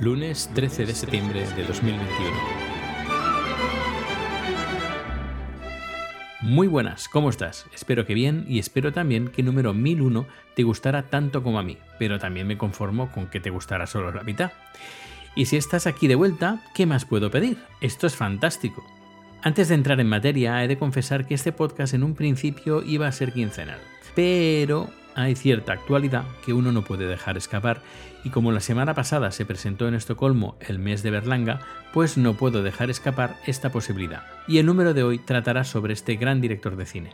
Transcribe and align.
lunes 0.00 0.50
13 0.54 0.86
de 0.86 0.94
septiembre 0.94 1.40
de 1.56 1.64
2021. 1.64 2.30
Muy 6.40 6.66
buenas, 6.66 7.08
¿cómo 7.08 7.30
estás? 7.30 7.66
Espero 7.72 8.04
que 8.04 8.14
bien 8.14 8.44
y 8.48 8.58
espero 8.58 8.92
también 8.92 9.28
que 9.28 9.42
número 9.42 9.74
1001 9.74 10.26
te 10.56 10.64
gustara 10.64 11.04
tanto 11.04 11.42
como 11.42 11.58
a 11.58 11.62
mí, 11.62 11.78
pero 11.98 12.18
también 12.18 12.46
me 12.46 12.58
conformo 12.58 13.12
con 13.12 13.28
que 13.28 13.40
te 13.40 13.50
gustara 13.50 13.86
solo 13.86 14.12
la 14.12 14.24
mitad. 14.24 14.52
Y 15.36 15.46
si 15.46 15.56
estás 15.56 15.86
aquí 15.86 16.08
de 16.08 16.16
vuelta, 16.16 16.62
¿qué 16.74 16.84
más 16.84 17.04
puedo 17.04 17.30
pedir? 17.30 17.58
Esto 17.80 18.06
es 18.06 18.16
fantástico. 18.16 18.84
Antes 19.42 19.68
de 19.68 19.76
entrar 19.76 20.00
en 20.00 20.08
materia, 20.08 20.62
he 20.62 20.68
de 20.68 20.78
confesar 20.78 21.26
que 21.26 21.34
este 21.34 21.52
podcast 21.52 21.94
en 21.94 22.02
un 22.02 22.14
principio 22.14 22.82
iba 22.82 23.06
a 23.06 23.12
ser 23.12 23.32
quincenal, 23.32 23.80
pero 24.14 24.90
hay 25.14 25.34
cierta 25.34 25.72
actualidad 25.72 26.24
que 26.44 26.52
uno 26.52 26.72
no 26.72 26.82
puede 26.82 27.06
dejar 27.06 27.36
escapar 27.36 27.82
y 28.24 28.30
como 28.30 28.52
la 28.52 28.60
semana 28.60 28.94
pasada 28.94 29.30
se 29.30 29.44
presentó 29.44 29.88
en 29.88 29.94
Estocolmo 29.94 30.56
el 30.60 30.78
mes 30.78 31.02
de 31.02 31.10
Berlanga, 31.10 31.60
pues 31.92 32.16
no 32.16 32.34
puedo 32.34 32.62
dejar 32.62 32.90
escapar 32.90 33.36
esta 33.46 33.70
posibilidad. 33.70 34.22
Y 34.46 34.58
el 34.58 34.66
número 34.66 34.94
de 34.94 35.02
hoy 35.02 35.18
tratará 35.18 35.64
sobre 35.64 35.92
este 35.92 36.16
gran 36.16 36.40
director 36.40 36.76
de 36.76 36.86
cine. 36.86 37.10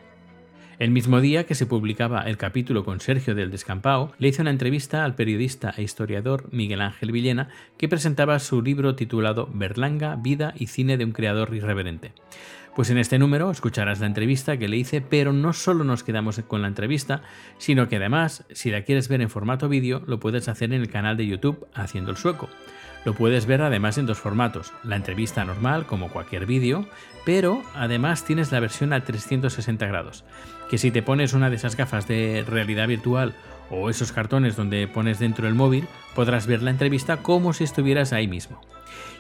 El 0.78 0.92
mismo 0.92 1.20
día 1.20 1.44
que 1.44 1.56
se 1.56 1.66
publicaba 1.66 2.22
el 2.22 2.36
capítulo 2.36 2.84
con 2.84 3.00
Sergio 3.00 3.34
del 3.34 3.50
Descampao, 3.50 4.12
le 4.18 4.28
hice 4.28 4.42
una 4.42 4.52
entrevista 4.52 5.04
al 5.04 5.16
periodista 5.16 5.74
e 5.76 5.82
historiador 5.82 6.46
Miguel 6.52 6.82
Ángel 6.82 7.10
Villena, 7.10 7.48
que 7.78 7.88
presentaba 7.88 8.38
su 8.38 8.62
libro 8.62 8.94
titulado 8.94 9.48
Berlanga, 9.52 10.14
vida 10.14 10.54
y 10.56 10.68
cine 10.68 10.96
de 10.96 11.04
un 11.04 11.10
creador 11.10 11.52
irreverente. 11.52 12.12
Pues 12.78 12.90
en 12.90 12.98
este 12.98 13.18
número 13.18 13.50
escucharás 13.50 13.98
la 13.98 14.06
entrevista 14.06 14.56
que 14.56 14.68
le 14.68 14.76
hice, 14.76 15.00
pero 15.00 15.32
no 15.32 15.52
solo 15.52 15.82
nos 15.82 16.04
quedamos 16.04 16.40
con 16.46 16.62
la 16.62 16.68
entrevista, 16.68 17.22
sino 17.56 17.88
que 17.88 17.96
además, 17.96 18.44
si 18.52 18.70
la 18.70 18.84
quieres 18.84 19.08
ver 19.08 19.20
en 19.20 19.30
formato 19.30 19.68
vídeo, 19.68 20.00
lo 20.06 20.20
puedes 20.20 20.46
hacer 20.46 20.72
en 20.72 20.82
el 20.82 20.88
canal 20.88 21.16
de 21.16 21.26
YouTube 21.26 21.66
Haciendo 21.74 22.12
el 22.12 22.16
Sueco. 22.16 22.48
Lo 23.04 23.14
puedes 23.14 23.46
ver 23.46 23.62
además 23.62 23.98
en 23.98 24.06
dos 24.06 24.18
formatos, 24.18 24.72
la 24.84 24.94
entrevista 24.94 25.44
normal 25.44 25.86
como 25.86 26.08
cualquier 26.08 26.46
vídeo, 26.46 26.86
pero 27.26 27.64
además 27.74 28.24
tienes 28.24 28.52
la 28.52 28.60
versión 28.60 28.92
a 28.92 29.00
360 29.00 29.84
grados, 29.84 30.24
que 30.68 30.78
si 30.78 30.90
te 30.90 31.02
pones 31.02 31.32
una 31.32 31.50
de 31.50 31.56
esas 31.56 31.76
gafas 31.76 32.06
de 32.06 32.44
realidad 32.46 32.88
virtual 32.88 33.34
o 33.70 33.90
esos 33.90 34.12
cartones 34.12 34.56
donde 34.56 34.86
pones 34.88 35.18
dentro 35.18 35.48
el 35.48 35.54
móvil, 35.54 35.86
podrás 36.14 36.46
ver 36.46 36.62
la 36.62 36.70
entrevista 36.70 37.18
como 37.18 37.52
si 37.52 37.64
estuvieras 37.64 38.12
ahí 38.12 38.28
mismo. 38.28 38.60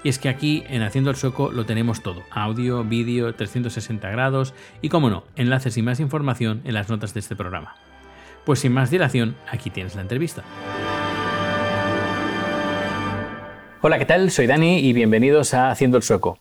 Y 0.04 0.08
es 0.08 0.18
que 0.18 0.28
aquí 0.28 0.64
en 0.68 0.82
Haciendo 0.82 1.10
el 1.10 1.16
Sueco 1.16 1.50
lo 1.50 1.66
tenemos 1.66 2.02
todo, 2.02 2.22
audio, 2.30 2.84
vídeo, 2.84 3.34
360 3.34 4.08
grados 4.10 4.54
y 4.80 4.88
como 4.88 5.10
no, 5.10 5.24
enlaces 5.36 5.76
y 5.76 5.82
más 5.82 6.00
información 6.00 6.62
en 6.64 6.74
las 6.74 6.88
notas 6.88 7.14
de 7.14 7.20
este 7.20 7.36
programa. 7.36 7.76
Pues 8.44 8.60
sin 8.60 8.72
más 8.72 8.90
dilación, 8.90 9.36
aquí 9.50 9.70
tienes 9.70 9.94
la 9.94 10.02
entrevista. 10.02 10.42
Hola, 13.80 13.98
¿qué 13.98 14.06
tal? 14.06 14.30
Soy 14.30 14.46
Dani 14.46 14.78
y 14.78 14.92
bienvenidos 14.92 15.54
a 15.54 15.70
Haciendo 15.70 15.96
el 15.98 16.02
Sueco. 16.02 16.38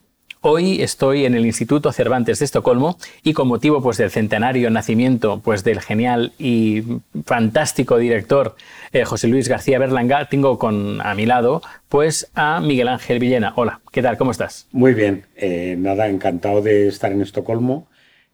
Hoy 0.49 0.81
estoy 0.81 1.25
en 1.25 1.35
el 1.35 1.45
Instituto 1.45 1.91
Cervantes 1.91 2.39
de 2.39 2.45
Estocolmo 2.45 2.97
y 3.21 3.33
con 3.33 3.49
motivo 3.49 3.81
pues, 3.81 3.97
del 3.97 4.11
centenario 4.11 4.69
nacimiento 4.69 5.41
pues, 5.43 5.65
del 5.65 5.81
genial 5.81 6.31
y 6.39 6.83
fantástico 7.25 7.97
director 7.97 8.55
eh, 8.93 9.03
José 9.03 9.27
Luis 9.27 9.49
García 9.49 9.77
Berlanga, 9.77 10.29
tengo 10.29 10.57
con, 10.57 11.01
a 11.01 11.15
mi 11.15 11.25
lado 11.25 11.61
pues, 11.89 12.31
a 12.33 12.61
Miguel 12.61 12.87
Ángel 12.87 13.19
Villena. 13.19 13.51
Hola, 13.57 13.81
¿qué 13.91 14.01
tal? 14.01 14.17
¿Cómo 14.17 14.31
estás? 14.31 14.69
Muy 14.71 14.93
bien, 14.93 15.25
eh, 15.35 15.75
nada, 15.77 16.07
encantado 16.07 16.61
de 16.61 16.87
estar 16.87 17.11
en 17.11 17.21
Estocolmo, 17.21 17.89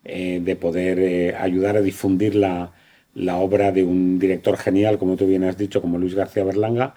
eh, 0.05 0.39
de 0.39 0.55
poder 0.55 1.35
ayudar 1.37 1.77
a 1.77 1.81
difundir 1.81 2.35
la, 2.35 2.73
la 3.15 3.37
obra 3.37 3.71
de 3.71 3.83
un 3.83 4.19
director 4.19 4.55
genial, 4.57 4.99
como 4.99 5.15
tú 5.15 5.25
bien 5.25 5.45
has 5.45 5.57
dicho, 5.57 5.81
como 5.81 5.97
Luis 5.97 6.13
García 6.13 6.43
Berlanga, 6.43 6.93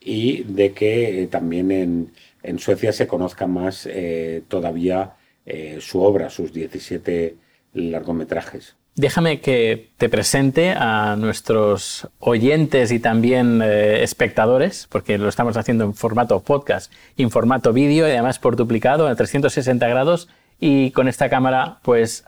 y 0.00 0.42
de 0.42 0.72
que 0.72 1.28
también 1.30 1.70
en 1.70 2.10
en 2.46 2.58
Suecia 2.58 2.92
se 2.92 3.06
conozca 3.06 3.46
más 3.46 3.86
eh, 3.90 4.42
todavía 4.48 5.14
eh, 5.44 5.78
su 5.80 6.02
obra, 6.02 6.30
sus 6.30 6.52
17 6.52 7.36
largometrajes. 7.74 8.76
Déjame 8.94 9.40
que 9.40 9.90
te 9.98 10.08
presente 10.08 10.70
a 10.70 11.16
nuestros 11.18 12.08
oyentes 12.18 12.90
y 12.92 12.98
también 12.98 13.60
eh, 13.62 14.02
espectadores, 14.02 14.86
porque 14.90 15.18
lo 15.18 15.28
estamos 15.28 15.58
haciendo 15.58 15.84
en 15.84 15.92
formato 15.92 16.40
podcast 16.40 16.90
en 17.18 17.30
formato 17.30 17.74
vídeo 17.74 18.08
y 18.08 18.12
además 18.12 18.38
por 18.38 18.56
duplicado 18.56 19.06
a 19.06 19.14
360 19.14 19.86
grados 19.88 20.28
y 20.58 20.92
con 20.92 21.08
esta 21.08 21.28
cámara 21.28 21.80
pues 21.82 22.24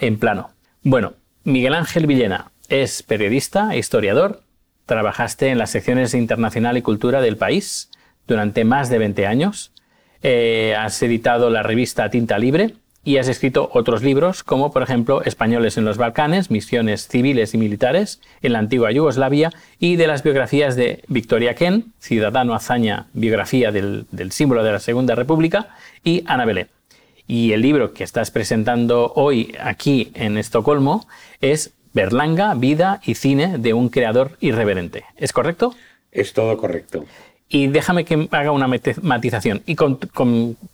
en 0.00 0.18
plano. 0.18 0.50
Bueno, 0.82 1.12
Miguel 1.44 1.74
Ángel 1.74 2.06
Villena 2.06 2.52
es 2.68 3.02
periodista 3.02 3.74
e 3.74 3.78
historiador. 3.78 4.42
Trabajaste 4.86 5.48
en 5.48 5.58
las 5.58 5.70
secciones 5.70 6.14
Internacional 6.14 6.78
y 6.78 6.82
Cultura 6.82 7.20
del 7.20 7.36
país 7.36 7.90
durante 8.26 8.64
más 8.64 8.88
de 8.90 8.98
20 8.98 9.26
años. 9.26 9.72
Eh, 10.22 10.74
has 10.78 11.02
editado 11.02 11.50
la 11.50 11.62
revista 11.62 12.08
Tinta 12.10 12.38
Libre 12.38 12.74
y 13.04 13.16
has 13.16 13.28
escrito 13.28 13.68
otros 13.72 14.02
libros 14.02 14.44
como 14.44 14.72
por 14.72 14.82
ejemplo 14.82 15.22
Españoles 15.22 15.76
en 15.76 15.84
los 15.84 15.96
Balcanes, 15.96 16.50
Misiones 16.50 17.08
civiles 17.08 17.54
y 17.54 17.58
militares 17.58 18.20
en 18.42 18.52
la 18.52 18.60
antigua 18.60 18.92
Yugoslavia 18.92 19.52
y 19.78 19.96
de 19.96 20.06
las 20.06 20.22
biografías 20.22 20.76
de 20.76 21.02
Victoria 21.08 21.54
Ken, 21.54 21.92
Ciudadano 21.98 22.54
Hazaña, 22.54 23.06
biografía 23.12 23.72
del, 23.72 24.06
símbolo 24.30 24.62
de 24.62 24.72
la 24.72 24.78
Segunda 24.78 25.14
República 25.14 25.70
y 26.04 26.22
Ana 26.26 26.44
Belén. 26.44 26.68
Y 27.26 27.52
el 27.52 27.62
libro 27.62 27.92
que 27.92 28.04
estás 28.04 28.30
presentando 28.30 29.12
hoy 29.14 29.56
aquí 29.60 30.12
en 30.14 30.38
Estocolmo 30.38 31.06
es 31.40 31.72
Berlanga, 31.94 32.54
vida 32.54 33.00
y 33.04 33.14
cine 33.14 33.58
de 33.58 33.74
un 33.74 33.88
creador 33.88 34.36
irreverente. 34.40 35.04
¿Es 35.16 35.32
correcto? 35.32 35.74
Es 36.10 36.32
todo 36.32 36.56
correcto. 36.56 37.04
Y 37.52 37.66
déjame 37.66 38.06
que 38.06 38.28
haga 38.30 38.50
una 38.50 38.66
matización. 38.66 39.62
Y 39.66 39.76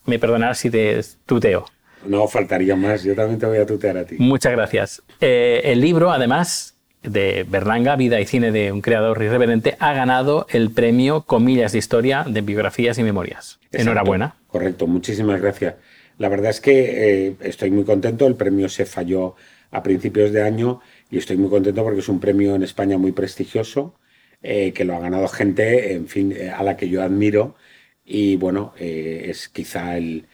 me 0.06 0.19
perdonarás 0.21 0.59
si 0.59 0.71
te 0.71 1.00
tuteo. 1.27 1.66
No, 2.06 2.28
faltaría 2.28 2.77
más. 2.77 3.03
Yo 3.03 3.16
también 3.16 3.41
te 3.41 3.47
voy 3.47 3.59
a 3.59 3.66
tutear 3.66 3.99
a 3.99 4.05
ti. 4.05 4.15
Muchas 4.21 4.53
gracias. 4.53 5.03
Eh, 5.21 5.61
el 5.65 5.81
libro, 5.81 6.12
además 6.12 6.77
de 7.03 7.44
Berlanga, 7.49 7.97
Vida 7.97 8.21
y 8.21 8.27
Cine 8.27 8.53
de 8.53 8.71
un 8.71 8.81
creador 8.81 9.21
irreverente, 9.21 9.77
ha 9.81 9.93
ganado 9.93 10.47
el 10.50 10.71
premio 10.71 11.22
Comillas 11.22 11.72
de 11.72 11.78
Historia 11.78 12.25
de 12.25 12.43
Biografías 12.43 12.97
y 12.97 13.03
Memorias. 13.03 13.59
Enhorabuena. 13.72 14.37
Correcto, 14.47 14.87
muchísimas 14.87 15.41
gracias. 15.41 15.75
La 16.19 16.28
verdad 16.28 16.50
es 16.50 16.61
que 16.61 17.27
eh, 17.27 17.34
estoy 17.41 17.72
muy 17.72 17.83
contento. 17.83 18.28
El 18.28 18.37
premio 18.37 18.69
se 18.69 18.87
falló 18.87 19.34
a 19.72 19.83
principios 19.83 20.31
de 20.31 20.43
año 20.43 20.81
y 21.11 21.19
estoy 21.19 21.38
muy 21.38 21.50
contento 21.50 21.83
porque 21.83 22.00
es 22.00 22.09
un 22.09 22.21
premio 22.21 22.55
en 22.55 22.62
España 22.62 22.99
muy 22.99 23.11
prestigioso 23.11 23.94
eh, 24.41 24.72
que 24.72 24.84
lo 24.84 24.94
ha 24.94 25.00
ganado 25.00 25.26
gente, 25.26 25.94
en 25.94 26.06
fin, 26.06 26.32
eh, 26.32 26.50
a 26.50 26.62
la 26.62 26.76
que 26.76 26.88
yo 26.88 27.03
admiro 27.03 27.56
y 28.04 28.37
bueno, 28.37 28.72
eh, 28.78 29.26
es 29.28 29.49
quizá 29.49 29.97
el, 29.97 30.26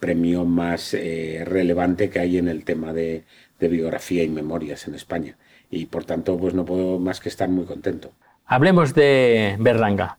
premio 0.00 0.46
más 0.46 0.92
relevante 0.92 2.08
que 2.08 2.18
hay 2.20 2.38
en 2.38 2.48
el 2.48 2.64
tema 2.64 2.94
de, 2.94 3.24
biografía 3.60 4.22
y 4.22 4.28
memorias 4.28 4.88
en 4.88 4.94
España. 4.94 5.36
Y 5.70 5.86
por 5.86 6.04
tanto, 6.04 6.38
pues 6.38 6.54
no 6.54 6.64
puedo 6.64 6.98
más 6.98 7.20
que 7.20 7.28
estar 7.28 7.50
muy 7.50 7.66
contento. 7.66 8.12
Hablemos 8.46 8.94
de 8.94 9.56
Berlanga. 9.58 10.18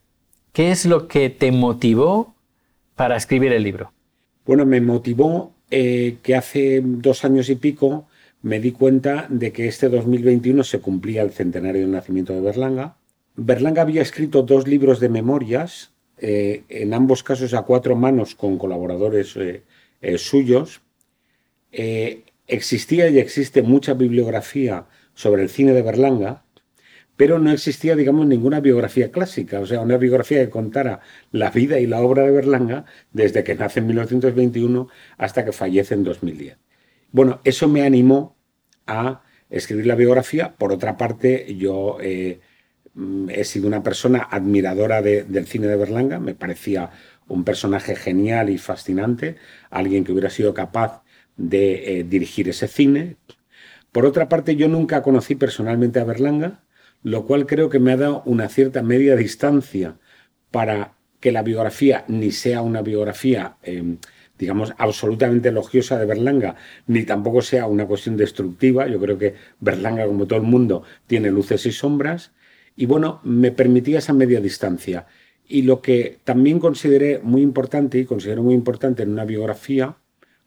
¿Qué 0.53 0.69
es 0.69 0.85
lo 0.85 1.07
que 1.07 1.31
te 1.31 1.51
motivó 1.51 2.35
para 2.95 3.15
escribir 3.15 3.51
el 3.53 3.63
libro? 3.63 3.91
Bueno, 4.45 4.67
me 4.67 4.81
motivó 4.81 5.51
que 5.69 6.35
hace 6.37 6.81
dos 6.83 7.25
años 7.25 7.49
y 7.49 7.55
pico 7.55 8.07
me 8.43 8.59
di 8.59 8.71
cuenta 8.71 9.25
de 9.29 9.51
que 9.51 9.67
este 9.67 9.89
2021 9.89 10.63
se 10.63 10.79
cumplía 10.79 11.23
el 11.23 11.31
centenario 11.31 11.81
del 11.81 11.91
nacimiento 11.91 12.33
de 12.33 12.41
Berlanga 12.41 12.98
Berlanga 13.39 13.81
había 13.81 14.01
escrito 14.01 14.43
dos 14.43 14.67
libros 14.67 14.99
de 14.99 15.07
memorias, 15.07 15.93
eh, 16.17 16.63
en 16.67 16.93
ambos 16.93 17.23
casos 17.23 17.53
a 17.53 17.61
cuatro 17.61 17.95
manos 17.95 18.35
con 18.35 18.57
colaboradores 18.57 19.35
eh, 19.37 19.63
eh, 20.01 20.17
suyos. 20.17 20.81
existía 22.47 23.07
y 23.09 23.19
existe 23.19 23.61
mucha 23.61 23.93
bibliografía 23.93 24.85
sobre 25.13 25.43
el 25.43 25.49
cine 25.49 25.73
de 25.73 25.83
Berlanga, 25.83 26.43
pero 27.15 27.39
no 27.39 27.51
existía, 27.51 27.95
digamos, 27.95 28.25
ninguna 28.27 28.59
biografía 28.59 29.11
clásica, 29.11 29.59
o 29.59 29.65
sea, 29.65 29.81
una 29.81 29.97
biografía 29.97 30.39
que 30.39 30.49
contara 30.49 31.01
la 31.31 31.51
vida 31.51 31.79
y 31.79 31.85
la 31.85 32.01
obra 32.01 32.23
de 32.23 32.31
Berlanga 32.31 32.85
desde 33.13 33.43
que 33.43 33.55
nace 33.55 33.79
en 33.79 33.87
1921 33.87 34.89
hasta 35.17 35.45
que 35.45 35.51
fallece 35.51 35.93
en 35.93 36.03
2010. 36.03 36.57
Bueno, 37.11 37.39
eso 37.43 37.67
me 37.67 37.83
animó 37.83 38.35
a 38.87 39.21
escribir 39.49 39.85
la 39.85 39.95
biografía. 39.95 40.55
Por 40.57 40.71
otra 40.71 40.97
parte, 40.97 41.55
yo 41.55 41.97
he 43.29 43.43
sido 43.43 43.67
una 43.67 43.83
persona 43.83 44.27
admiradora 44.29 45.01
del 45.01 45.45
cine 45.45 45.67
de 45.67 45.75
Berlanga, 45.75 46.19
me 46.19 46.35
parecía 46.35 46.91
un 47.27 47.43
personaje 47.43 47.95
genial 47.95 48.49
y 48.49 48.57
fascinante, 48.57 49.37
alguien 49.69 50.03
que 50.03 50.11
hubiera 50.11 50.29
sido 50.29 50.53
capaz 50.53 51.03
de 51.37 51.99
eh, 51.99 52.03
dirigir 52.03 52.49
ese 52.49 52.67
cine. 52.67 53.17
Por 53.91 54.05
otra 54.05 54.29
parte, 54.29 54.55
yo 54.55 54.67
nunca 54.67 55.01
conocí 55.01 55.35
personalmente 55.35 55.99
a 55.99 56.03
Berlanga, 56.03 56.63
lo 57.03 57.25
cual 57.25 57.45
creo 57.45 57.69
que 57.69 57.79
me 57.79 57.93
ha 57.93 57.97
dado 57.97 58.23
una 58.25 58.49
cierta 58.49 58.83
media 58.83 59.15
distancia 59.15 59.95
para 60.51 60.93
que 61.19 61.31
la 61.31 61.43
biografía 61.43 62.05
ni 62.07 62.31
sea 62.31 62.61
una 62.61 62.81
biografía, 62.81 63.57
em, 63.63 63.97
digamos, 64.37 64.73
absolutamente 64.77 65.49
elogiosa 65.49 65.97
de 65.97 66.05
Berlanga, 66.05 66.55
ni 66.87 67.03
tampoco 67.03 67.41
sea 67.41 67.67
una 67.67 67.85
cuestión 67.85 68.17
destructiva. 68.17 68.87
Yo 68.87 68.99
creo 68.99 69.17
que 69.17 69.35
Berlanga, 69.59 70.05
como 70.05 70.27
todo 70.27 70.39
el 70.39 70.45
mundo, 70.45 70.83
tiene 71.07 71.29
luces 71.29 71.65
y 71.65 71.71
sombras. 71.71 72.31
Y 72.79 72.85
bueno, 72.85 73.19
me 73.23 73.51
permitía 73.51 73.99
esa 73.99 74.13
media 74.13 74.39
distancia. 74.39 75.05
Y 75.45 75.63
lo 75.63 75.81
que 75.81 76.19
también 76.23 76.61
consideré 76.61 77.19
muy 77.21 77.41
importante 77.41 77.99
y 77.99 78.05
considero 78.05 78.41
muy 78.41 78.53
importante 78.53 79.03
en 79.03 79.11
una 79.11 79.25
biografía 79.25 79.97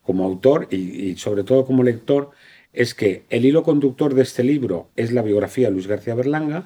como 0.00 0.24
autor 0.24 0.66
y, 0.70 1.14
sobre 1.16 1.44
todo 1.44 1.66
como 1.66 1.82
lector 1.82 2.30
es 2.72 2.94
que 2.94 3.24
el 3.28 3.44
hilo 3.44 3.62
conductor 3.62 4.14
de 4.14 4.22
este 4.22 4.44
libro 4.44 4.88
es 4.96 5.12
la 5.12 5.20
biografía 5.20 5.68
de 5.68 5.74
Luis 5.74 5.86
García 5.86 6.14
Berlanga, 6.14 6.64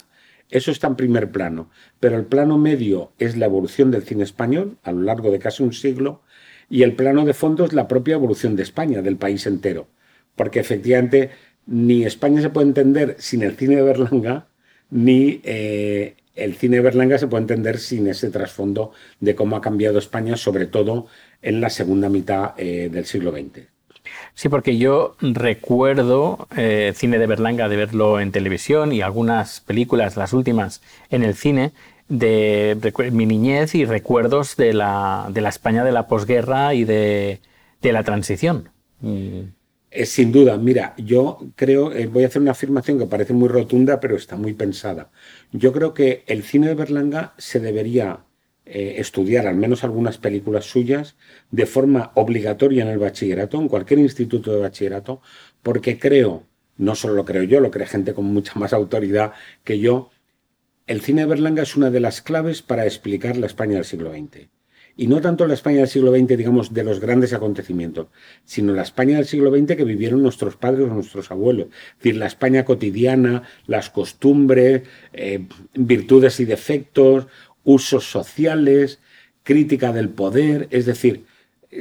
eso 0.51 0.71
está 0.71 0.87
en 0.87 0.95
primer 0.95 1.33
plano, 1.33 1.69
pero 1.99 2.17
el 2.17 2.27
plano 2.27 2.59
medio 2.59 3.11
es 3.19 3.37
la 3.37 3.47
evolución 3.47 3.91
del 3.91 4.05
cine 4.05 4.23
español 4.23 4.79
a 4.85 4.93
lo 4.93 5.03
largo 5.03 5.33
de 5.33 5.41
casi 5.41 5.65
un 5.65 5.73
siglo 5.73 6.23
y 6.71 6.85
el 6.85 6.95
plano 6.95 7.25
de 7.25 7.35
fondo 7.35 7.65
es 7.65 7.73
la 7.73 7.89
propia 7.89 8.15
evolución 8.15 8.55
de 8.55 8.63
España, 8.63 9.03
del 9.03 9.17
país 9.17 9.45
entero, 9.49 9.89
porque 10.37 10.61
efectivamente 10.61 11.31
ni 11.67 12.05
España 12.05 12.41
se 12.41 12.51
puede 12.51 12.69
entender 12.69 13.17
sin 13.19 13.43
el 13.43 13.57
cine 13.57 13.75
de 13.75 13.83
Berlanga, 13.83 14.47
ni 14.91 15.41
eh, 15.45 16.17
el 16.35 16.55
cine 16.55 16.77
de 16.77 16.83
Berlanga 16.83 17.19
se 17.19 17.27
puede 17.27 17.43
entender 17.43 17.79
sin 17.79 18.07
ese 18.07 18.31
trasfondo 18.31 18.93
de 19.21 19.35
cómo 19.35 19.57
ha 19.57 19.61
cambiado 19.61 19.99
España, 19.99 20.37
sobre 20.37 20.67
todo 20.67 21.07
en 21.43 21.61
la 21.61 21.71
segunda 21.71 22.09
mitad 22.09 22.53
eh, 22.59 22.89
del 22.91 23.07
siglo 23.07 23.33
XX. 23.33 23.67
Sí, 24.35 24.49
porque 24.49 24.77
yo 24.77 25.17
recuerdo 25.21 26.47
eh, 26.57 26.93
cine 26.95 27.19
de 27.19 27.27
Berlanga 27.27 27.69
de 27.69 27.77
verlo 27.77 28.21
en 28.21 28.33
televisión 28.33 28.93
y 28.93 29.01
algunas 29.01 29.61
películas, 29.61 30.17
las 30.17 30.33
últimas, 30.33 30.83
en 31.11 31.25
el 31.25 31.35
cine, 31.35 31.73
de 32.09 32.77
mi 33.11 33.27
niñez 33.27 33.75
y 33.75 33.85
recuerdos 33.85 34.57
de 34.57 34.73
la, 34.75 35.27
de 35.31 35.41
la 35.41 35.49
España 35.49 35.83
de 35.83 35.91
la 35.91 36.07
posguerra 36.07 36.73
y 36.75 36.85
de, 36.85 37.41
de 37.83 37.93
la 37.93 38.05
transición. 38.05 38.69
Eh, 39.99 40.05
sin 40.05 40.31
duda, 40.31 40.59
mira, 40.59 40.95
yo 40.99 41.39
creo, 41.57 41.91
eh, 41.91 42.07
voy 42.07 42.25
a 42.25 42.27
hacer 42.27 42.43
una 42.43 42.51
afirmación 42.51 42.99
que 42.99 43.07
parece 43.07 43.33
muy 43.33 43.49
rotunda, 43.49 43.99
pero 43.99 44.15
está 44.17 44.37
muy 44.37 44.53
pensada. 44.53 45.11
Yo 45.53 45.73
creo 45.73 45.95
que 45.95 46.23
el 46.27 46.43
cine 46.43 46.69
de 46.69 46.75
Berlanga 46.75 47.33
se 47.39 47.61
debería 47.61 48.27
eh, 48.67 48.97
estudiar 48.99 49.47
al 49.47 49.57
menos 49.57 49.85
algunas 49.85 50.19
películas 50.19 50.67
suyas 50.67 51.17
de 51.51 51.65
forma 51.65 52.13
obligatoria 52.15 52.83
en 52.83 52.91
el 52.91 52.99
bachillerato, 52.99 53.59
en 53.59 53.69
cualquier 53.69 54.01
instituto 54.01 54.53
de 54.53 54.61
bachillerato, 54.61 55.23
porque 55.63 55.99
creo, 55.99 56.45
no 56.77 56.95
solo 56.95 57.15
lo 57.15 57.25
creo 57.25 57.45
yo, 57.45 57.61
lo 57.61 57.71
cree 57.71 57.87
gente 57.87 58.13
con 58.13 58.27
mucha 58.27 58.53
más 58.59 58.75
autoridad 58.75 59.33
que 59.65 59.79
yo, 59.79 60.11
el 60.87 61.01
cine 61.01 61.23
de 61.23 61.29
Berlanga 61.29 61.63
es 61.63 61.75
una 61.75 61.91
de 61.91 62.01
las 62.01 62.21
claves 62.21 62.61
para 62.61 62.85
explicar 62.85 63.39
la 63.39 63.47
España 63.47 63.77
del 63.77 63.87
siglo 63.87 64.13
XX. 64.13 64.56
Y 64.97 65.09
no 65.09 65.21
tanto 65.21 65.47
la 65.47 65.55
España 65.55 65.79
del 65.79 65.89
siglo 65.89 66.11
XX, 66.11 66.39
digamos, 66.39 66.73
de 66.73 66.83
los 66.83 67.01
grandes 67.01 67.35
acontecimientos, 67.35 68.07
sino 68.45 68.73
la 68.73 68.83
España 68.83 69.17
del 69.17 69.27
siglo 69.27 69.51
XX 69.51 69.77
que 69.77 69.85
vivieron 69.85 70.23
nuestros 70.23 70.57
padres 70.57 70.89
o 70.89 70.95
nuestros 70.95 71.31
abuelos. 71.31 71.67
Es 71.67 71.99
decir, 71.99 72.17
la 72.17 72.27
España 72.27 72.65
cotidiana, 72.65 73.43
las 73.67 73.91
costumbres, 73.91 74.83
eh, 75.13 75.47
virtudes 75.75 76.41
y 76.41 76.47
defectos, 76.47 77.27
usos 77.63 78.11
sociales, 78.11 79.01
crítica 79.43 79.93
del 79.93 80.09
poder, 80.09 80.67
es 80.71 80.87
decir, 80.87 81.25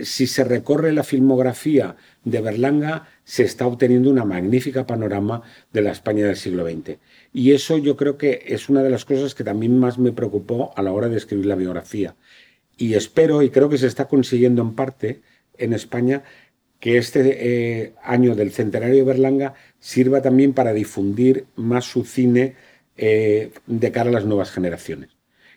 si 0.03 0.27
se 0.27 0.43
recorre 0.43 0.91
la 0.91 1.03
filmografía 1.03 1.95
de 2.23 2.41
Berlanga, 2.41 3.07
se 3.23 3.43
está 3.43 3.65
obteniendo 3.67 4.09
una 4.09 4.25
magnífica 4.25 4.85
panorama 4.85 5.41
de 5.71 5.81
la 5.81 5.91
España 5.91 6.25
del 6.25 6.35
siglo 6.35 6.67
XX. 6.67 6.97
Y 7.33 7.53
eso 7.53 7.77
yo 7.77 7.95
creo 7.95 8.17
que 8.17 8.43
es 8.47 8.69
una 8.69 8.83
de 8.83 8.89
las 8.89 9.05
cosas 9.05 9.35
que 9.35 9.43
también 9.43 9.79
más 9.79 9.97
me 9.97 10.11
preocupó 10.11 10.73
a 10.75 10.81
la 10.81 10.91
hora 10.91 11.07
de 11.07 11.17
escribir 11.17 11.45
la 11.45 11.55
biografía. 11.55 12.15
Y 12.77 12.95
espero, 12.95 13.41
y 13.41 13.49
creo 13.49 13.69
que 13.69 13.77
se 13.77 13.87
está 13.87 14.07
consiguiendo 14.07 14.61
en 14.61 14.75
parte 14.75 15.21
en 15.57 15.73
España, 15.73 16.23
que 16.79 16.97
este 16.97 17.83
eh, 17.83 17.93
año 18.03 18.35
del 18.35 18.51
centenario 18.51 18.97
de 18.97 19.03
Berlanga 19.03 19.53
sirva 19.79 20.21
también 20.21 20.53
para 20.53 20.73
difundir 20.73 21.45
más 21.55 21.85
su 21.85 22.03
cine 22.03 22.55
eh, 22.97 23.51
de 23.65 23.91
cara 23.91 24.09
a 24.09 24.13
las 24.13 24.25
nuevas 24.25 24.51
generaciones 24.51 25.15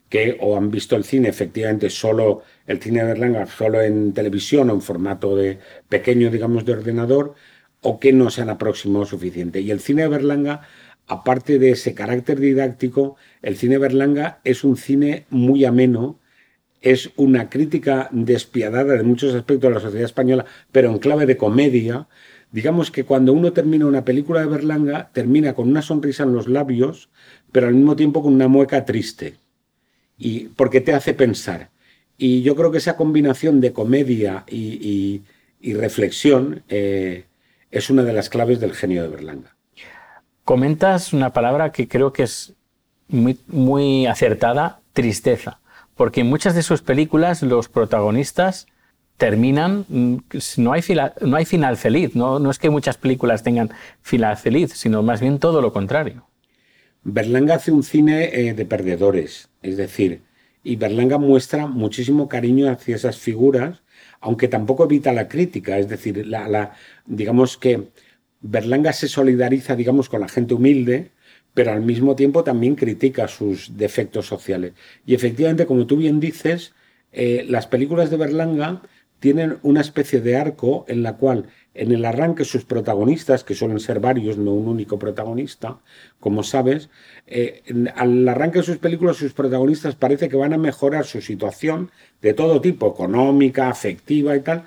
que 0.09 0.39
o 0.41 0.57
han 0.57 0.71
visto 0.71 0.97
el 0.97 1.05
cine 1.05 1.29
efectivamente 1.29 1.91
solo, 1.91 2.43
el 2.67 2.81
cine 2.81 3.01
de 3.01 3.09
Berlanga 3.09 3.47
solo 3.47 3.83
en 3.83 4.13
televisión 4.13 4.71
o 4.71 4.75
en 4.75 4.81
formato 4.81 5.37
de 5.37 5.59
pequeño, 5.89 6.31
digamos, 6.31 6.65
de 6.65 6.73
ordenador, 6.73 7.35
o 7.83 8.01
que 8.01 8.13
no 8.13 8.31
se 8.31 8.43
han 8.43 8.51
aproximado 8.51 9.05
suficiente. 9.05 9.61
Y 9.61 9.71
el 9.71 9.81
cine 9.81 10.03
de 10.03 10.09
Berlanga, 10.09 10.63
aparte 11.07 11.59
de 11.59 11.71
ese 11.71 11.95
carácter 11.95 12.41
didáctico, 12.41 13.17
el 13.43 13.57
cine 13.57 13.75
de 13.75 13.79
Berlanga 13.79 14.41
es 14.45 14.65
un 14.65 14.77
cine 14.77 15.27
muy 15.31 15.65
ameno, 15.65 16.19
es 16.81 17.11
una 17.17 17.51
crítica 17.51 18.09
despiadada 18.13 18.95
de 18.95 19.03
muchos 19.03 19.35
aspectos 19.35 19.69
de 19.69 19.75
la 19.75 19.81
sociedad 19.81 20.05
española, 20.05 20.45
pero 20.73 20.91
en 20.91 20.99
clave 20.99 21.27
de 21.27 21.37
comedia. 21.37 22.09
Digamos 22.51 22.91
que 22.91 23.05
cuando 23.05 23.33
uno 23.33 23.53
termina 23.53 23.87
una 23.87 24.05
película 24.05 24.41
de 24.41 24.47
Berlanga, 24.47 25.11
termina 25.13 25.55
con 25.55 25.69
una 25.69 25.83
sonrisa 25.83 26.23
en 26.23 26.33
los 26.33 26.49
labios, 26.49 27.11
pero 27.53 27.67
al 27.67 27.75
mismo 27.75 27.97
tiempo 27.97 28.23
con 28.23 28.33
una 28.33 28.49
mueca 28.49 28.85
triste 28.85 29.35
y 30.19 30.49
porque 30.49 30.81
te 30.81 30.93
hace 30.93 31.15
pensar. 31.15 31.71
Y 32.19 32.43
yo 32.43 32.57
creo 32.57 32.73
que 32.73 32.79
esa 32.79 32.97
combinación 32.97 33.61
de 33.61 33.73
comedia 33.73 34.45
y, 34.49 35.23
reflexión 35.63 36.63
eh, 36.69 37.25
es 37.71 37.91
una 37.91 38.03
de 38.03 38.13
las 38.13 38.29
claves 38.29 38.59
del 38.59 38.75
genio 38.75 39.03
de 39.03 39.09
Berlanga. 39.09 39.55
Comentas 40.45 41.13
una 41.13 41.33
palabra 41.33 41.73
que 41.73 41.87
creo 41.87 42.13
que 42.13 42.25
es 42.25 42.55
muy, 43.09 43.39
muy 43.47 44.07
acertada, 44.07 44.81
tristeza, 44.93 45.61
porque 45.99 46.21
en 46.21 46.29
muchas 46.29 46.55
de 46.55 46.63
sus 46.63 46.81
películas 46.81 47.43
los 47.43 47.69
protagonistas 47.69 48.69
terminan, 49.19 49.85
mm, 49.89 50.17
no 50.59 50.73
hay, 50.73 50.83
no 51.21 51.37
hay 51.37 51.45
final 51.45 51.77
feliz, 51.77 52.15
no, 52.15 52.39
no 52.39 52.51
es 52.51 52.59
que 52.59 52.71
muchas 52.71 52.97
películas 52.97 53.43
tengan 53.43 53.71
final 54.01 54.37
feliz, 54.37 54.73
sino 54.73 55.03
más 55.03 55.21
bien 55.21 55.41
todo 55.41 55.61
lo 55.61 55.73
contrario. 55.73 56.25
Berlanga 57.03 57.57
hace 57.57 57.73
un 57.73 57.83
cine 57.83 58.31
eh, 58.33 58.55
de 58.55 58.65
perdedores, 58.65 59.51
es 59.61 59.77
decir, 59.77 60.23
y 60.63 60.77
Berlanga 60.77 61.19
muestra 61.19 61.67
muchísimo 61.67 62.29
cariño 62.29 62.71
hacia 62.71 62.95
esas 62.95 63.19
figuras, 63.19 63.83
aunque 64.21 64.47
tampoco 64.47 64.85
evita 64.85 65.13
la 65.13 65.27
crítica, 65.27 65.79
es 65.79 65.89
decir, 65.89 66.27
la, 66.27 66.75
digamos 67.07 67.59
que 67.59 67.89
Berlanga 68.41 68.93
se 68.93 69.09
solidariza, 69.09 69.75
digamos, 69.75 70.09
con 70.09 70.21
la 70.21 70.29
gente 70.29 70.55
humilde, 70.55 71.11
pero 71.59 71.73
al 71.73 71.83
mismo 71.83 72.15
tiempo 72.15 72.45
también 72.45 72.77
critica 72.77 73.27
sus 73.27 73.77
defectos 73.77 74.29
sociales. 74.29 74.75
Y 75.05 75.17
efectivamente, 75.17 75.67
como 75.67 75.89
tú 75.89 75.97
bien 75.97 76.21
dices, 76.21 76.73
eh, 77.11 77.45
las 77.49 77.67
películas 77.67 78.11
de 78.11 78.17
Berlanga 78.17 78.83
tienen 79.19 79.59
una 79.65 79.81
especie 79.81 80.21
de 80.21 80.37
arco 80.37 80.85
en 80.87 81.03
la 81.03 81.17
cual 81.17 81.47
en 81.75 81.91
el 81.91 82.05
arranque 82.05 82.45
sus 82.45 82.65
protagonistas, 82.65 83.43
que 83.43 83.57
suelen 83.57 83.81
ser 83.81 83.99
varios, 83.99 84.39
no 84.39 84.53
un 84.53 84.69
único 84.69 85.01
protagonista, 85.01 85.81
como 86.21 86.45
sabes, 86.45 86.91
eh, 87.27 87.65
al 87.97 88.29
arranque 88.29 88.61
de 88.61 88.65
sus 88.65 88.79
películas 88.79 89.17
sus 89.17 89.33
protagonistas 89.33 89.97
parece 89.97 90.29
que 90.29 90.37
van 90.37 90.53
a 90.53 90.59
mejorar 90.59 91.07
su 91.07 91.21
situación 91.21 91.91
de 92.23 92.35
todo 92.35 92.61
tipo, 92.61 92.87
económica, 92.87 93.69
afectiva 93.69 94.37
y 94.37 94.43
tal, 94.43 94.63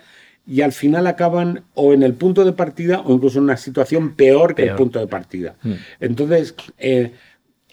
y 0.45 0.61
al 0.61 0.71
final 0.71 1.07
acaban 1.07 1.63
o 1.75 1.93
en 1.93 2.03
el 2.03 2.13
punto 2.13 2.43
de 2.43 2.53
partida 2.53 3.01
o 3.01 3.13
incluso 3.13 3.37
en 3.37 3.45
una 3.45 3.57
situación 3.57 4.15
peor, 4.15 4.55
que 4.55 4.63
el 4.63 4.75
punto 4.75 4.99
de 4.99 5.07
partida. 5.07 5.55
Mm. 5.61 5.73
Entonces, 5.99 6.55
eh, 6.77 7.11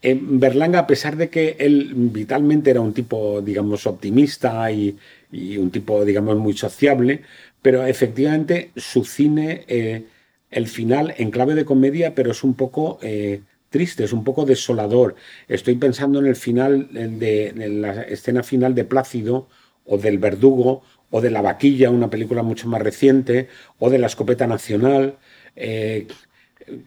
Berlanga, 0.03 0.81
a 0.81 0.87
pesar 0.87 1.17
de 1.17 1.29
que 1.29 1.57
él 1.59 1.93
vitalmente 1.95 2.71
era 2.71 2.81
un 2.81 2.93
tipo, 2.93 3.41
digamos, 3.41 3.87
optimista 3.87 4.71
y, 4.71 4.97
y 5.33 5.57
un 5.57 5.71
tipo, 5.71 6.05
digamos, 6.05 6.37
muy 6.37 6.57
sociable, 6.57 7.23
pero 7.63 7.85
efectivamente 7.85 8.71
su 8.77 9.05
cine, 9.05 9.65
eh, 9.67 10.05
el 10.51 10.67
final 10.69 11.15
en 11.19 11.31
clave 11.31 11.55
de 11.55 11.65
comedia, 11.65 12.15
pero 12.15 12.31
es 12.31 12.45
un 12.45 12.55
poco 12.55 12.99
eh, 13.03 13.43
triste, 13.71 14.05
es 14.05 14.13
un 14.13 14.25
poco 14.25 14.47
desolador. 14.47 15.17
Estoy 15.49 15.75
pensando 15.75 16.19
en 16.21 16.27
el 16.27 16.37
final, 16.37 16.89
de, 16.93 17.49
en 17.49 17.83
la 17.83 18.03
escena 18.03 18.43
final 18.43 18.75
de 18.75 18.85
Plácido 18.85 19.49
o 19.85 19.99
del 19.99 20.19
Verdugo 20.19 20.83
o 21.11 21.21
de 21.21 21.31
La 21.31 21.43
Vaquilla, 21.43 21.91
una 21.91 22.11
película 22.11 22.43
mucho 22.43 22.69
más 22.69 22.83
reciente, 22.83 23.49
o 23.79 23.91
de 23.91 23.99
La 23.99 24.07
Escopeta 24.07 24.47
Nacional. 24.47 25.17
Eh, 25.57 26.07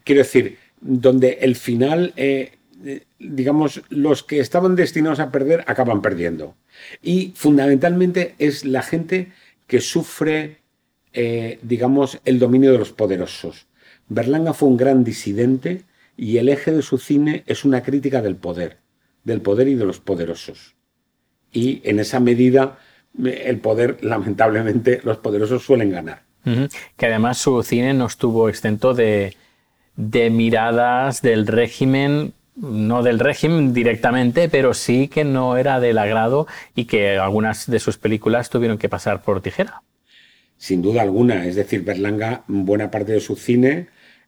quiero 0.04 0.20
decir, 0.20 0.58
donde 0.80 1.40
el 1.42 1.56
final, 1.56 2.14
digamos, 3.20 3.82
los 3.90 4.24
que 4.24 4.40
estaban 4.40 4.76
destinados 4.76 5.20
a 5.20 5.32
perder 5.32 5.64
acaban 5.68 6.02
perdiendo. 6.02 6.56
Y 7.02 7.34
fundamentalmente 7.36 8.36
es 8.40 8.66
la 8.66 8.82
gente 8.82 9.32
que 9.68 9.80
sufre 9.82 10.62
eh, 11.14 11.60
digamos, 11.62 12.20
el 12.24 12.40
dominio 12.40 12.72
de 12.72 12.78
los 12.78 12.92
poderosos. 12.92 13.68
Berlanga 14.08 14.54
fue 14.54 14.70
un 14.70 14.78
gran 14.78 15.04
disidente 15.04 15.84
y 16.16 16.38
el 16.38 16.48
eje 16.48 16.72
de 16.72 16.82
su 16.82 16.98
cine 16.98 17.44
es 17.48 17.66
una 17.66 17.84
crítica 17.84 18.22
del 18.22 18.36
poder, 18.36 18.78
del 19.24 19.42
poder 19.42 19.68
y 19.68 19.76
de 19.76 19.86
los 19.86 20.00
poderosos. 20.00 20.76
Y 21.52 21.82
en 21.84 22.00
esa 22.00 22.22
medida, 22.22 22.80
el 23.24 23.60
poder, 23.60 23.98
lamentablemente, 24.02 25.02
los 25.04 25.18
poderosos 25.18 25.64
suelen 25.64 25.92
ganar. 25.92 26.24
Que 26.98 27.06
además 27.06 27.38
su 27.38 27.62
cine 27.62 27.94
no 27.94 28.08
estuvo 28.08 28.50
exento 28.50 28.94
de, 28.94 29.36
de 29.96 30.30
miradas 30.30 31.22
del 31.22 31.48
régimen 31.48 32.34
no 32.54 33.02
del 33.02 33.20
régimen 33.20 33.74
directamente, 33.74 34.50
pero 34.50 34.74
sí 34.74 35.08
que 35.08 35.24
no 35.24 35.56
era 35.58 35.80
del 35.80 35.98
agrado 35.98 36.48
y 36.76 36.86
que 36.86 37.18
algunas 37.18 37.66
de 37.66 37.80
sus 37.80 37.98
películas 37.98 38.50
tuvieron 38.50 38.78
que 38.78 38.90
pasar 38.90 39.24
por 39.24 39.42
tijera 39.42 39.82
sin 40.62 40.84
duda 40.84 41.02
alguna. 41.02 41.48
Es 41.48 41.56
decir, 41.56 41.84
Berlanga, 41.84 42.44
buena 42.48 42.92
parte 42.92 43.14
de 43.14 43.20
su 43.20 43.36
cine 43.36 43.88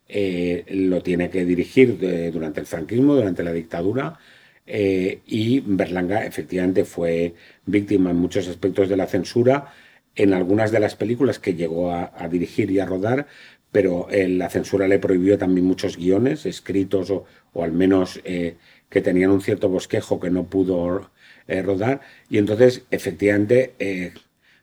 eh, 0.09 0.65
lo 0.69 1.03
tiene 1.03 1.29
que 1.29 1.45
dirigir 1.45 1.99
durante 2.33 2.59
el 2.59 2.65
franquismo, 2.65 3.13
durante 3.13 3.43
la 3.43 3.53
dictadura. 3.53 4.17
Eh, 4.65 5.21
y 5.25 5.59
Berlanga 5.61 6.25
efectivamente 6.25 6.85
fue 6.85 7.35
víctima 7.65 8.11
en 8.11 8.17
muchos 8.17 8.47
aspectos 8.47 8.89
de 8.89 8.97
la 8.97 9.07
censura, 9.07 9.73
en 10.15 10.33
algunas 10.33 10.71
de 10.71 10.79
las 10.79 10.95
películas 10.95 11.39
que 11.39 11.55
llegó 11.55 11.91
a, 11.91 12.11
dirigir 12.29 12.71
y 12.71 12.79
a 12.79 12.85
rodar, 12.85 13.27
pero 13.71 14.07
eh, 14.11 14.27
la 14.29 14.49
censura 14.49 14.87
le 14.87 14.99
prohibió 14.99 15.37
también 15.37 15.65
muchos 15.65 15.97
guiones 15.97 16.45
escritos 16.45 17.11
o, 17.11 17.25
al 17.55 17.71
menos 17.71 18.21
eh, 18.23 18.57
que 18.89 19.01
tenían 19.01 19.31
un 19.31 19.41
cierto 19.41 19.69
bosquejo 19.69 20.19
que 20.19 20.29
no 20.29 20.45
pudo 20.45 21.09
rodar. 21.47 22.01
Y 22.29 22.37
entonces, 22.37 22.83
efectivamente, 22.89 24.13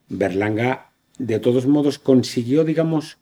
Berlanga, 0.09 0.93
de 1.19 1.39
todos 1.39 1.67
modos, 1.67 1.99
consiguió, 1.99 2.65
digamos, 2.65 3.19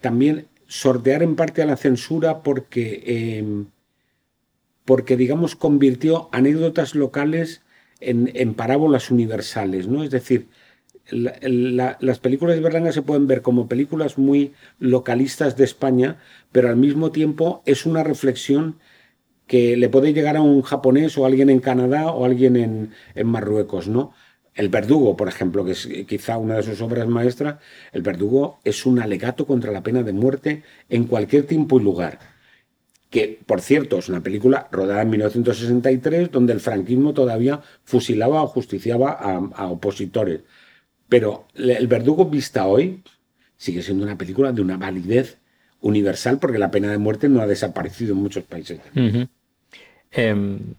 también 0.00 0.46
sortear 0.66 1.22
en 1.22 1.36
parte 1.36 1.62
a 1.62 1.66
la 1.66 1.76
censura 1.76 2.42
porque 2.42 3.44
porque, 4.84 5.16
digamos, 5.16 5.56
convirtió 5.56 6.28
anécdotas 6.32 6.94
locales 6.94 7.62
en, 8.00 8.54
parábolas 8.54 9.10
universales, 9.10 9.88
¿no? 9.88 10.04
Es 10.04 10.10
decir, 10.10 10.48
las 11.10 12.18
películas 12.18 12.56
de 12.56 12.62
Berlanga 12.62 12.92
se 12.92 13.02
pueden 13.02 13.26
ver 13.26 13.42
como 13.42 13.68
películas 13.68 14.18
muy 14.18 14.52
localistas 14.78 15.56
de 15.56 15.64
España, 15.64 16.18
pero 16.52 16.68
al 16.68 16.76
mismo 16.76 17.12
tiempo 17.12 17.62
es 17.66 17.86
una 17.86 18.02
reflexión 18.02 18.78
que 19.46 19.76
le 19.76 19.88
puede 19.88 20.12
llegar 20.12 20.36
a 20.36 20.42
un 20.42 20.62
japonés 20.62 21.16
o 21.18 21.26
alguien 21.26 21.50
en 21.50 21.60
Canadá 21.60 22.10
o 22.10 22.24
alguien 22.24 22.56
en, 22.56 22.90
en 23.14 23.26
Marruecos, 23.26 23.88
¿no? 23.88 24.12
El 24.54 24.68
Verdugo, 24.68 25.16
por 25.16 25.28
ejemplo, 25.28 25.64
que 25.64 25.72
es 25.72 25.88
quizá 26.06 26.38
una 26.38 26.56
de 26.56 26.62
sus 26.62 26.80
obras 26.80 27.08
maestras, 27.08 27.56
el 27.92 28.02
Verdugo 28.02 28.60
es 28.64 28.86
un 28.86 29.00
alegato 29.00 29.46
contra 29.46 29.72
la 29.72 29.82
pena 29.82 30.02
de 30.02 30.12
muerte 30.12 30.62
en 30.88 31.04
cualquier 31.04 31.46
tiempo 31.46 31.80
y 31.80 31.82
lugar 31.82 32.33
que 33.14 33.38
por 33.46 33.60
cierto 33.60 33.98
es 33.98 34.08
una 34.08 34.24
película 34.24 34.66
rodada 34.72 35.02
en 35.02 35.10
1963 35.10 36.32
donde 36.32 36.52
el 36.52 36.58
franquismo 36.58 37.14
todavía 37.14 37.60
fusilaba 37.84 38.42
o 38.42 38.48
justiciaba 38.48 39.12
a, 39.12 39.66
opositores. 39.68 40.40
Pero 41.08 41.46
El 41.54 41.86
verdugo 41.86 42.24
vista 42.24 42.66
hoy 42.66 43.04
sigue 43.56 43.82
siendo 43.82 44.02
una 44.02 44.18
película 44.18 44.50
de 44.50 44.62
una 44.62 44.76
validez 44.78 45.38
universal 45.80 46.40
porque 46.40 46.58
la 46.58 46.72
pena 46.72 46.90
de 46.90 46.98
muerte 46.98 47.28
no 47.28 47.40
ha 47.40 47.46
desaparecido 47.46 48.14
en 48.14 48.18
muchos 48.18 48.42
países. 48.42 48.80
Em, 50.10 50.74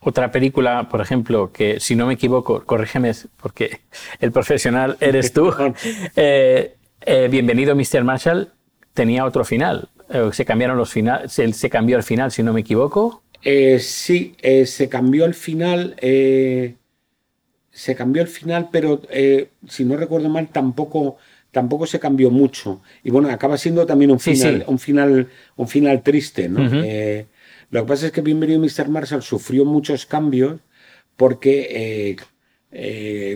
otra 0.00 0.32
película, 0.32 0.88
por 0.88 1.00
ejemplo, 1.00 1.52
que 1.52 1.78
si 1.78 1.94
no 1.94 2.06
me 2.08 2.14
equivoco, 2.14 2.64
corrígeme 2.64 3.12
porque 3.36 3.82
el 4.18 4.32
profesional 4.32 4.96
eres 4.98 5.32
tú, 5.32 5.54
eh, 6.16 6.74
eh, 7.02 7.28
Bienvenido 7.30 7.76
Mr. 7.76 8.02
Marshall 8.02 8.50
tenía 8.94 9.24
otro 9.24 9.44
final. 9.44 9.90
Eh, 10.08 10.30
se 10.32 10.44
cambiaron 10.44 10.76
los 10.76 10.90
finales, 10.90 11.32
se, 11.32 11.70
cambió 11.70 11.96
el 11.96 12.02
final, 12.02 12.30
si 12.30 12.42
no 12.42 12.52
me 12.52 12.60
equivoco. 12.60 13.22
Eh, 13.42 13.78
sí, 13.80 14.34
eh, 14.40 14.66
se 14.66 14.88
cambió 14.88 15.24
el 15.24 15.34
final. 15.34 15.96
se 15.98 17.94
cambió 17.94 18.22
el 18.22 18.28
final, 18.28 18.68
pero 18.70 19.02
si 19.68 19.84
no 19.84 19.96
recuerdo 19.96 20.28
mal, 20.28 20.48
tampoco, 20.48 21.18
tampoco 21.50 21.86
se 21.86 21.98
cambió 21.98 22.30
mucho. 22.30 22.82
Y 23.02 23.10
bueno, 23.10 23.28
acaba 23.30 23.58
siendo 23.58 23.84
también 23.84 24.10
un 24.10 24.20
final, 24.20 24.64
Un 24.66 24.78
final, 24.78 25.28
un 25.56 25.68
final 25.68 26.02
triste, 26.02 26.48
¿no? 26.48 26.60
lo 27.68 27.82
que 27.82 27.88
pasa 27.88 28.06
es 28.06 28.12
que 28.12 28.20
Bienvenido 28.20 28.60
Mr. 28.60 28.88
Marshall 28.88 29.22
sufrió 29.22 29.64
muchos 29.64 30.06
cambios 30.06 30.60
porque 31.16 32.16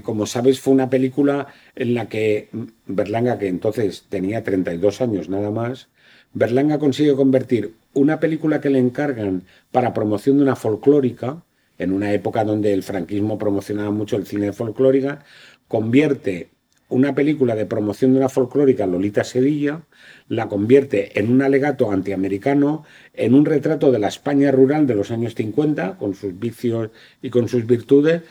como 0.05 0.27
sabes, 0.27 0.61
fue 0.61 0.73
una 0.73 0.89
película 0.89 1.49
en 1.75 1.95
la 1.95 2.09
que 2.09 2.49
Berlanga, 2.87 3.39
que 3.39 3.49
entonces 3.49 4.07
tenía 4.09 4.45
32 4.45 5.01
años 5.01 5.29
nada 5.29 5.51
más, 5.51 5.89
Berlanga 6.33 6.79
consigue 6.79 7.17
convertir 7.17 7.75
una 7.93 8.21
película 8.21 8.61
que 8.61 8.71
le 8.71 8.79
encargan 8.79 9.43
para 9.73 9.93
promoción 9.93 10.37
de 10.37 10.45
una 10.45 10.57
folclórica, 10.57 11.43
en 11.79 11.93
una 11.93 12.13
época 12.13 12.45
donde 12.45 12.73
el 12.73 12.83
franquismo 12.83 13.39
promocionaba 13.39 13.91
mucho 13.91 14.17
el 14.17 14.27
cine 14.27 14.47
de 14.47 14.53
folclórica, 14.53 15.25
convierte 15.67 16.51
una 16.89 17.15
película 17.15 17.55
de 17.55 17.67
promoción 17.67 18.13
de 18.13 18.19
una 18.19 18.29
folclórica, 18.29 18.87
Lolita 18.87 19.25
Sevilla, 19.25 19.83
la 20.29 20.49
convierte 20.49 21.19
en 21.19 21.33
un 21.33 21.43
alegato 21.43 21.91
antiamericano, 21.91 22.85
en 23.15 23.35
un 23.35 23.45
retrato 23.45 23.91
de 23.91 23.99
la 23.99 24.09
España 24.09 24.51
rural 24.51 24.87
de 24.87 24.97
los 24.97 25.11
años 25.11 25.35
50, 25.35 25.97
con 25.99 26.15
sus 26.15 26.39
vicios 26.39 26.91
y 27.23 27.31
con 27.31 27.49
sus 27.49 27.67
virtudes, 27.67 28.23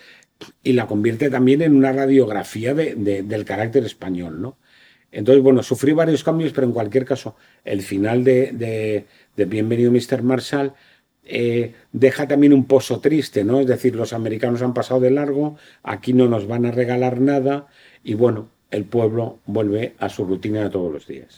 y 0.63 0.73
la 0.73 0.87
convierte 0.87 1.29
también 1.29 1.61
en 1.61 1.75
una 1.75 1.91
radiografía 1.91 2.73
del 2.73 3.45
carácter 3.45 3.83
español, 3.85 4.41
¿no? 4.41 4.57
Entonces, 5.11 5.43
bueno, 5.43 5.63
sufrí 5.63 5.93
varios 5.93 6.23
cambios, 6.23 6.53
pero 6.53 6.67
en 6.67 6.73
cualquier 6.73 7.05
caso, 7.05 7.35
el 7.65 7.81
final 7.81 8.23
de, 8.23 9.05
Bienvenido 9.35 9.91
Mr. 9.91 10.21
Marshall 10.21 10.73
eh, 11.23 11.73
deja 11.91 12.27
también 12.27 12.53
un 12.53 12.65
pozo 12.65 12.99
triste, 12.99 13.43
¿no? 13.43 13.59
Es 13.59 13.67
decir, 13.67 13.95
los 13.95 14.13
americanos 14.13 14.61
han 14.61 14.73
pasado 14.73 14.99
de 14.99 15.11
largo, 15.11 15.57
aquí 15.83 16.13
no 16.13 16.27
nos 16.27 16.47
van 16.47 16.65
a 16.65 16.71
regalar 16.71 17.21
nada 17.21 17.67
y 18.03 18.15
bueno, 18.15 18.49
el 18.71 18.85
pueblo 18.85 19.39
vuelve 19.45 19.93
a 19.99 20.09
su 20.09 20.25
rutina 20.25 20.63
de 20.63 20.69
todos 20.69 20.91
los 20.91 21.07
días. 21.07 21.37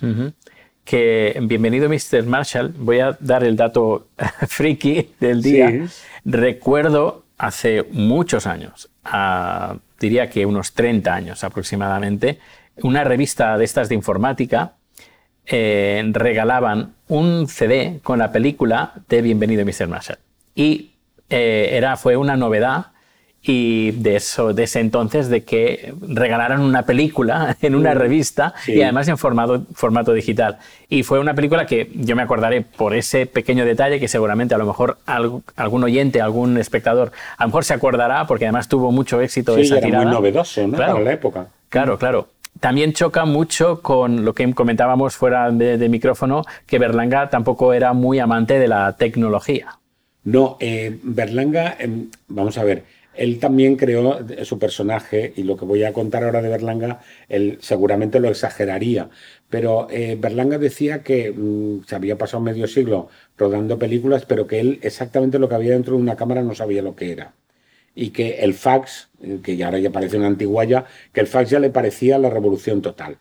Que 0.84 1.38
bienvenido 1.44 1.90
Mr. 1.90 2.24
Marshall, 2.24 2.74
voy 2.78 3.00
a 3.00 3.18
dar 3.20 3.44
el 3.44 3.56
dato 3.56 4.08
friki 4.48 5.10
del 5.20 5.42
día. 5.42 5.88
Recuerdo 6.26 7.26
hace 7.38 7.84
muchos 7.92 8.48
años, 8.48 8.90
diría 10.00 10.30
que 10.30 10.46
unos 10.46 10.74
30 10.74 11.14
años 11.14 11.44
aproximadamente, 11.44 12.40
una 12.78 13.04
revista 13.04 13.58
de 13.58 13.66
estas 13.66 13.90
de 13.90 13.96
informática 13.96 14.74
eh, 15.46 16.04
regalaban 16.14 16.94
un 17.08 17.48
CD 17.48 18.00
con 18.04 18.20
la 18.20 18.32
película 18.32 18.94
de 19.10 19.22
Bienvenido 19.22 19.66
Mr. 19.66 19.88
Marshall. 19.88 20.20
Y 20.56 20.92
eh, 21.30 21.70
era, 21.74 21.98
fue 21.98 22.16
una 22.18 22.38
novedad 22.38 22.88
y 23.44 23.92
de 23.92 24.18
eso 24.18 24.54
de 24.54 24.64
ese 24.64 24.80
entonces 24.80 25.28
de 25.28 25.44
que 25.44 25.94
regalaran 26.00 26.62
una 26.62 26.84
película 26.84 27.58
en 27.62 27.74
una 27.74 27.94
revista 27.96 28.54
y 28.68 28.82
además 28.84 29.08
en 29.08 29.18
formato, 29.18 29.66
formato 29.74 30.14
digital 30.14 30.60
y 30.90 31.02
fue 31.02 31.20
una 31.20 31.34
película 31.34 31.66
que 31.66 31.90
yo 31.96 32.16
me 32.16 32.22
acordaré 32.22 32.62
por 32.62 32.94
ese 32.94 33.26
pequeño 33.26 33.66
detalle 33.66 34.00
que 34.00 34.08
seguramente 34.08 34.54
a 34.54 34.60
lo 34.60 34.68
mejor 34.68 35.00
algún 35.08 35.84
oyente 35.84 36.22
algún 36.22 36.58
espectador 36.60 37.12
a 37.38 37.44
lo 37.44 37.48
mejor 37.48 37.66
se 37.66 37.74
acordará 37.74 38.28
porque 38.28 38.46
además 38.46 38.68
tuvo 38.68 38.92
mucho 38.92 39.20
éxito 39.22 39.56
sí, 39.56 39.74
era 39.76 40.04
muy 40.04 40.12
novedoso 40.12 40.68
¿no? 40.68 40.78
para 40.78 41.00
la 41.00 41.14
época 41.14 41.48
claro 41.70 41.98
claro 41.98 42.28
también 42.60 42.94
choca 42.94 43.26
mucho 43.26 43.82
con 43.82 44.24
lo 44.24 44.34
que 44.34 44.54
comentábamos 44.54 45.16
fuera 45.16 45.52
de, 45.52 45.90
micrófono, 45.90 46.44
que 46.66 46.80
Berlanga 46.80 47.30
tampoco 47.30 47.74
era 47.74 47.94
muy 47.94 48.20
amante 48.20 48.60
de 48.60 48.68
la 48.68 48.96
tecnología. 48.98 49.80
No, 50.24 50.58
eh, 50.60 51.00
Berlanga, 51.02 51.76
em, 51.80 52.10
vamos 52.28 52.58
a 52.60 52.64
ver, 52.64 52.84
él 53.16 53.40
también 53.40 53.76
creó 53.76 54.20
su 54.44 54.60
personaje 54.60 55.34
y 55.36 55.44
lo 55.44 55.58
que 55.58 55.66
voy 55.66 55.84
a 55.84 55.94
contar 55.94 56.24
ahora 56.24 56.42
de 56.42 56.50
Berlanga, 56.50 57.02
él 57.28 57.58
seguramente 57.62 58.20
lo 58.20 58.30
exageraría, 58.30 59.10
pero 59.50 59.88
eh, 59.90 60.16
Berlanga 60.20 60.58
decía 60.58 61.04
que 61.04 61.32
mm, 61.32 61.86
se 61.88 61.96
había 61.96 62.18
pasado 62.18 62.42
medio 62.42 62.68
siglo 62.68 63.10
rodando 63.38 63.80
películas, 63.80 64.26
pero 64.26 64.48
que 64.48 64.60
él 64.60 64.80
exactamente 64.84 65.40
lo 65.40 65.50
que 65.50 65.56
había 65.56 65.74
dentro 65.74 65.96
de 65.96 66.02
una 66.02 66.16
cámara 66.16 66.44
no 66.44 66.54
sabía 66.54 66.82
lo 66.82 66.96
que 66.96 67.12
era 67.12 67.34
y 67.96 68.12
que 68.12 68.40
el 68.40 68.54
fax, 68.54 69.10
que 69.44 69.58
ya 69.58 69.68
ahora 69.68 69.80
ya 69.80 69.92
parece 69.92 70.18
una 70.18 70.28
antiguaya, 70.28 70.86
que 71.14 71.22
el 71.22 71.28
fax 71.28 71.50
ya 71.50 71.60
le 71.60 71.70
parecía 71.70 72.18
la 72.18 72.30
revolución 72.30 72.82
total. 72.82 73.18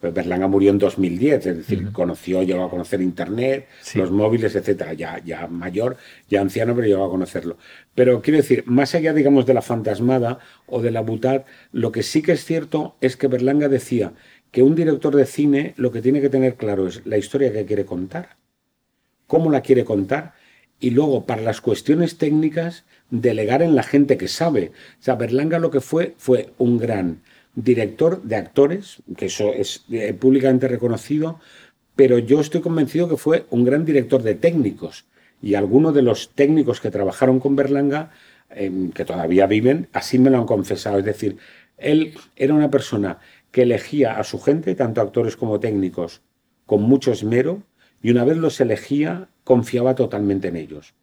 Pues 0.00 0.12
Berlanga 0.12 0.48
murió 0.48 0.70
en 0.70 0.78
2010, 0.78 1.46
es 1.46 1.56
decir, 1.56 1.90
conoció, 1.90 2.42
llegó 2.42 2.64
a 2.64 2.68
conocer 2.68 3.00
Internet, 3.00 3.68
los 3.94 4.10
móviles, 4.10 4.54
etcétera, 4.54 4.92
ya, 4.92 5.18
ya 5.24 5.46
mayor, 5.46 5.96
ya 6.28 6.42
anciano, 6.42 6.74
pero 6.74 6.86
llegó 6.86 7.04
a 7.06 7.10
conocerlo. 7.10 7.56
Pero 7.94 8.20
quiero 8.20 8.36
decir, 8.36 8.64
más 8.66 8.94
allá, 8.94 9.14
digamos, 9.14 9.46
de 9.46 9.54
la 9.54 9.62
fantasmada 9.62 10.40
o 10.66 10.82
de 10.82 10.90
la 10.90 11.00
butad, 11.00 11.44
lo 11.72 11.90
que 11.90 12.02
sí 12.02 12.20
que 12.20 12.32
es 12.32 12.44
cierto 12.44 12.96
es 13.00 13.16
que 13.16 13.28
Berlanga 13.28 13.68
decía 13.68 14.12
que 14.50 14.62
un 14.62 14.74
director 14.74 15.16
de 15.16 15.24
cine 15.24 15.72
lo 15.78 15.90
que 15.90 16.02
tiene 16.02 16.20
que 16.20 16.28
tener 16.28 16.56
claro 16.56 16.86
es 16.86 17.06
la 17.06 17.16
historia 17.16 17.50
que 17.50 17.64
quiere 17.64 17.86
contar, 17.86 18.36
cómo 19.26 19.50
la 19.50 19.62
quiere 19.62 19.86
contar, 19.86 20.34
y 20.80 20.90
luego 20.90 21.24
para 21.24 21.42
las 21.42 21.60
cuestiones 21.60 22.18
técnicas 22.18 22.84
delegar 23.10 23.62
en 23.62 23.74
la 23.74 23.82
gente 23.82 24.16
que 24.16 24.28
sabe. 24.28 24.72
O 25.00 25.02
sea, 25.02 25.14
Berlanga 25.14 25.58
lo 25.58 25.70
que 25.70 25.80
fue 25.80 26.14
fue 26.18 26.50
un 26.58 26.78
gran 26.78 27.22
director 27.54 28.22
de 28.22 28.36
actores, 28.36 29.02
que 29.16 29.26
eso 29.26 29.52
es 29.52 29.84
eh, 29.90 30.12
públicamente 30.14 30.68
reconocido, 30.68 31.38
pero 31.96 32.18
yo 32.18 32.40
estoy 32.40 32.60
convencido 32.60 33.08
que 33.08 33.16
fue 33.16 33.46
un 33.50 33.64
gran 33.64 33.84
director 33.84 34.22
de 34.22 34.34
técnicos. 34.34 35.04
Y 35.40 35.54
algunos 35.54 35.94
de 35.94 36.02
los 36.02 36.30
técnicos 36.30 36.80
que 36.80 36.90
trabajaron 36.90 37.38
con 37.38 37.54
Berlanga, 37.54 38.10
em, 38.50 38.90
que 38.90 39.04
todavía 39.04 39.46
viven, 39.46 39.88
así 39.92 40.18
me 40.18 40.30
lo 40.30 40.38
han 40.38 40.46
confesado. 40.46 40.98
Es 40.98 41.04
decir, 41.04 41.36
él 41.78 42.14
era 42.36 42.54
una 42.54 42.70
persona 42.70 43.18
que 43.52 43.62
elegía 43.62 44.18
a 44.18 44.24
su 44.24 44.40
gente, 44.40 44.74
tanto 44.74 45.00
actores 45.00 45.36
como 45.36 45.60
técnicos, 45.60 46.22
con 46.66 46.82
mucho 46.82 47.12
esmero, 47.12 47.62
y 48.02 48.10
una 48.10 48.24
vez 48.24 48.36
los 48.36 48.60
elegía, 48.60 49.28
confiaba 49.44 49.94
totalmente 49.94 50.48
en 50.48 50.56
ellos. 50.56 50.94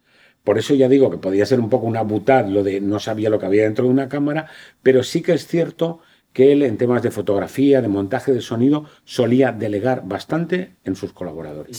Por 0.44 0.58
eso 0.58 0.74
ya 0.74 0.88
digo 0.88 1.10
que 1.10 1.18
podía 1.18 1.46
ser 1.46 1.60
un 1.60 1.70
poco 1.70 1.86
una 1.86 2.02
butad 2.02 2.46
lo 2.46 2.64
de 2.64 2.80
no 2.80 2.98
sabía 2.98 3.30
lo 3.30 3.38
que 3.38 3.46
había 3.46 3.62
dentro 3.62 3.84
de 3.84 3.90
una 3.90 4.08
cámara, 4.08 4.48
pero 4.82 5.04
sí 5.04 5.22
que 5.22 5.32
es 5.32 5.46
cierto 5.46 6.00
que 6.32 6.52
él 6.52 6.62
en 6.62 6.78
temas 6.78 7.02
de 7.02 7.10
fotografía, 7.10 7.82
de 7.82 7.88
montaje 7.88 8.32
de 8.32 8.40
sonido, 8.40 8.86
solía 9.04 9.52
delegar 9.52 10.02
bastante 10.06 10.76
en 10.84 10.96
sus 10.96 11.12
colaboradores. 11.12 11.76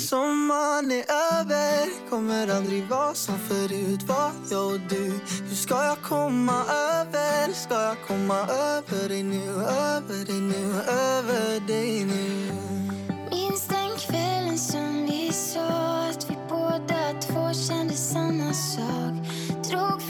Kvällen 14.53 14.57
som 14.57 15.05
vi 15.05 15.33
sa 15.33 16.09
att 16.09 16.29
vi 16.29 16.37
båda 16.49 17.19
två 17.21 17.53
kände 17.53 17.93
samma 17.93 18.53
sak. 18.53 19.13
Drog 19.69 20.01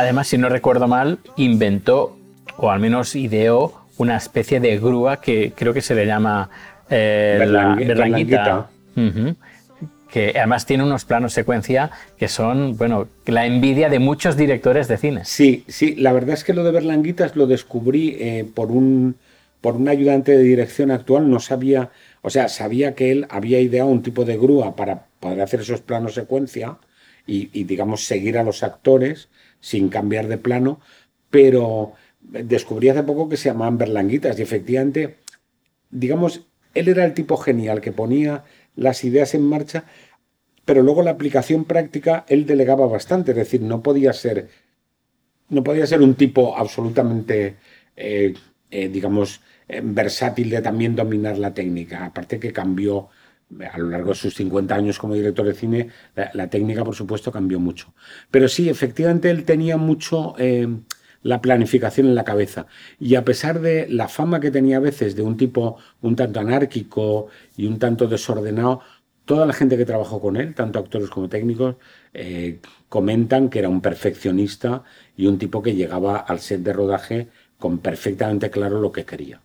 Además, 0.00 0.28
si 0.28 0.38
no 0.38 0.48
recuerdo 0.48 0.88
mal, 0.88 1.18
inventó, 1.36 2.16
o 2.56 2.70
al 2.70 2.80
menos 2.80 3.14
ideó, 3.16 3.74
una 3.98 4.16
especie 4.16 4.58
de 4.58 4.78
grúa 4.78 5.20
que 5.20 5.52
creo 5.54 5.74
que 5.74 5.82
se 5.82 5.94
le 5.94 6.06
llama 6.06 6.48
eh, 6.88 7.44
la 7.46 7.76
Berlangui- 7.76 7.86
berlanguita. 7.86 8.70
Que 10.10 10.32
además 10.36 10.64
tiene 10.64 10.84
unos 10.84 11.04
planos 11.04 11.34
secuencia 11.34 11.90
que 12.18 12.28
son, 12.28 12.78
bueno, 12.78 13.08
la 13.26 13.44
envidia 13.44 13.90
de 13.90 13.98
muchos 13.98 14.38
directores 14.38 14.88
de 14.88 14.96
cine. 14.96 15.20
Sí, 15.26 15.64
sí, 15.68 15.94
la 15.96 16.12
verdad 16.14 16.30
es 16.30 16.44
que 16.44 16.54
lo 16.54 16.64
de 16.64 16.72
Berlanguitas 16.72 17.36
lo 17.36 17.46
descubrí 17.46 18.16
eh, 18.18 18.46
por 18.54 18.72
un 18.72 19.16
por 19.60 19.76
un 19.76 19.86
ayudante 19.88 20.34
de 20.34 20.42
dirección 20.42 20.90
actual, 20.90 21.28
no 21.30 21.38
sabía, 21.38 21.90
o 22.22 22.30
sea, 22.30 22.48
sabía 22.48 22.94
que 22.94 23.12
él 23.12 23.26
había 23.28 23.60
ideado 23.60 23.88
un 23.90 24.02
tipo 24.02 24.24
de 24.24 24.38
grúa 24.38 24.74
para 24.74 25.02
poder 25.20 25.42
hacer 25.42 25.60
esos 25.60 25.82
planos 25.82 26.14
secuencia 26.14 26.78
y, 27.26 27.50
y, 27.52 27.64
digamos, 27.64 28.06
seguir 28.06 28.38
a 28.38 28.42
los 28.42 28.62
actores 28.62 29.28
sin 29.60 29.88
cambiar 29.88 30.28
de 30.28 30.38
plano, 30.38 30.80
pero 31.30 31.92
descubrí 32.20 32.88
hace 32.88 33.02
poco 33.02 33.28
que 33.28 33.36
se 33.36 33.48
llamaban 33.48 33.78
Berlanguitas 33.78 34.38
y 34.38 34.42
efectivamente, 34.42 35.16
digamos, 35.90 36.46
él 36.74 36.88
era 36.88 37.04
el 37.04 37.14
tipo 37.14 37.36
genial 37.36 37.80
que 37.80 37.92
ponía 37.92 38.44
las 38.76 39.04
ideas 39.04 39.34
en 39.34 39.42
marcha, 39.42 39.84
pero 40.64 40.82
luego 40.82 41.02
la 41.02 41.10
aplicación 41.12 41.64
práctica 41.64 42.24
él 42.28 42.46
delegaba 42.46 42.86
bastante, 42.86 43.32
es 43.32 43.36
decir, 43.36 43.60
no 43.62 43.82
podía 43.82 44.12
ser 44.12 44.48
no 45.50 45.64
podía 45.64 45.86
ser 45.86 46.00
un 46.00 46.14
tipo 46.14 46.56
absolutamente, 46.56 47.56
eh, 47.96 48.34
eh, 48.70 48.88
digamos, 48.88 49.40
eh, 49.68 49.82
versátil 49.84 50.48
de 50.50 50.62
también 50.62 50.96
dominar 50.96 51.38
la 51.38 51.52
técnica. 51.52 52.06
Aparte 52.06 52.38
que 52.38 52.52
cambió 52.52 53.08
a 53.72 53.78
lo 53.78 53.90
largo 53.90 54.10
de 54.10 54.14
sus 54.14 54.34
50 54.34 54.74
años 54.74 54.98
como 54.98 55.14
director 55.14 55.46
de 55.46 55.54
cine, 55.54 55.88
la, 56.34 56.48
técnica, 56.48 56.84
por 56.84 56.94
supuesto, 56.94 57.32
cambió 57.32 57.58
mucho. 57.58 57.92
Pero 58.30 58.48
sí, 58.48 58.68
efectivamente, 58.68 59.30
él 59.30 59.44
tenía 59.44 59.76
mucho 59.76 60.34
eh, 60.38 60.68
la 61.22 61.40
planificación 61.40 62.06
en 62.06 62.14
la 62.14 62.24
cabeza. 62.24 62.66
Y 62.98 63.14
a 63.16 63.24
pesar 63.24 63.60
de 63.60 63.88
la 63.88 64.08
fama 64.08 64.40
que 64.40 64.50
tenía 64.50 64.78
a 64.78 64.80
veces 64.80 65.16
de 65.16 65.22
un 65.22 65.36
tipo 65.36 65.76
un 66.00 66.16
tanto 66.16 66.40
anárquico 66.40 67.28
y 67.56 67.66
un 67.66 67.78
tanto 67.78 68.06
desordenado, 68.06 68.80
toda 69.24 69.46
la 69.46 69.52
gente 69.52 69.76
que 69.76 69.84
trabajó 69.84 70.20
con 70.20 70.36
él, 70.36 70.54
tanto 70.54 70.78
actores 70.78 71.10
como 71.10 71.28
técnicos, 71.28 71.76
eh, 72.14 72.60
comentan 72.88 73.48
que 73.48 73.60
era 73.60 73.68
un 73.68 73.80
perfeccionista 73.80 74.82
y 75.16 75.26
un 75.26 75.38
tipo 75.38 75.62
que 75.62 75.74
llegaba 75.74 76.18
al 76.18 76.40
set 76.40 76.62
de 76.62 76.72
rodaje 76.72 77.28
con 77.58 77.78
perfectamente 77.78 78.50
claro 78.50 78.80
lo 78.80 78.90
que 78.90 79.04
quería. 79.04 79.40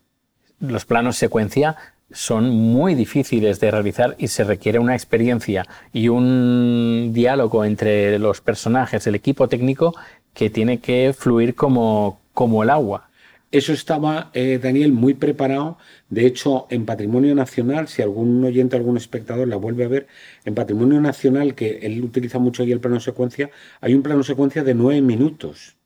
Los 0.60 0.86
planos 0.86 1.18
secuencia 1.18 1.76
son 2.12 2.50
muy 2.50 2.96
difíciles 2.96 3.60
de 3.60 3.72
realizar 3.72 4.16
y 4.18 4.28
se 4.28 4.44
requiere 4.44 4.80
una 4.80 4.94
experiencia 4.94 5.66
y 5.92 6.08
un 6.08 7.12
diálogo 7.14 7.66
entre 7.66 8.20
los 8.20 8.42
personajes, 8.42 9.08
el 9.08 9.16
equipo 9.16 9.48
técnico, 9.48 9.96
que 10.34 10.50
tiene 10.50 10.80
que 10.80 11.14
fluir 11.18 11.56
como, 11.56 12.20
como 12.34 12.64
el 12.64 12.70
agua. 12.70 13.10
Eso 13.52 13.72
estaba, 13.72 14.32
eh, 14.34 14.60
Daniel, 14.62 14.92
muy 14.92 15.14
preparado. 15.14 15.78
De 16.10 16.26
hecho, 16.26 16.68
en 16.70 16.86
Patrimonio 16.86 17.34
Nacional, 17.36 17.88
si 17.88 18.02
algún 18.02 18.44
oyente, 18.44 18.76
algún 18.76 18.98
espectador 18.98 19.48
la 19.48 19.56
vuelve 19.56 19.86
a 19.86 19.88
ver, 19.88 20.08
en 20.44 20.56
Patrimonio 20.56 21.00
Nacional, 21.00 21.56
que 21.56 21.80
él 21.84 22.04
utiliza 22.04 22.38
mucho 22.38 22.64
ahí 22.64 22.72
el 22.72 22.82
plano 22.82 23.00
secuencia, 23.00 23.52
hay 23.80 23.94
un 23.94 24.04
plano 24.04 24.24
secuencia 24.24 24.64
de 24.64 24.74
nueve 24.74 25.02
minutos, 25.02 25.78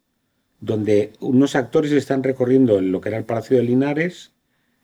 donde 0.60 1.14
unos 1.20 1.56
actores 1.56 1.92
están 1.92 2.24
recorriendo 2.24 2.82
lo 2.82 3.02
que 3.02 3.10
era 3.10 3.20
el 3.20 3.26
Palacio 3.26 3.58
de 3.58 3.64
Linares, 3.64 4.32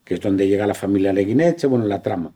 que 0.06 0.14
es 0.14 0.22
donde 0.22 0.48
llega 0.48 0.66
la 0.68 0.74
familia 0.76 1.12
Leguineche, 1.12 1.68
bueno, 1.68 1.86
la 1.86 2.02
trama. 2.02 2.32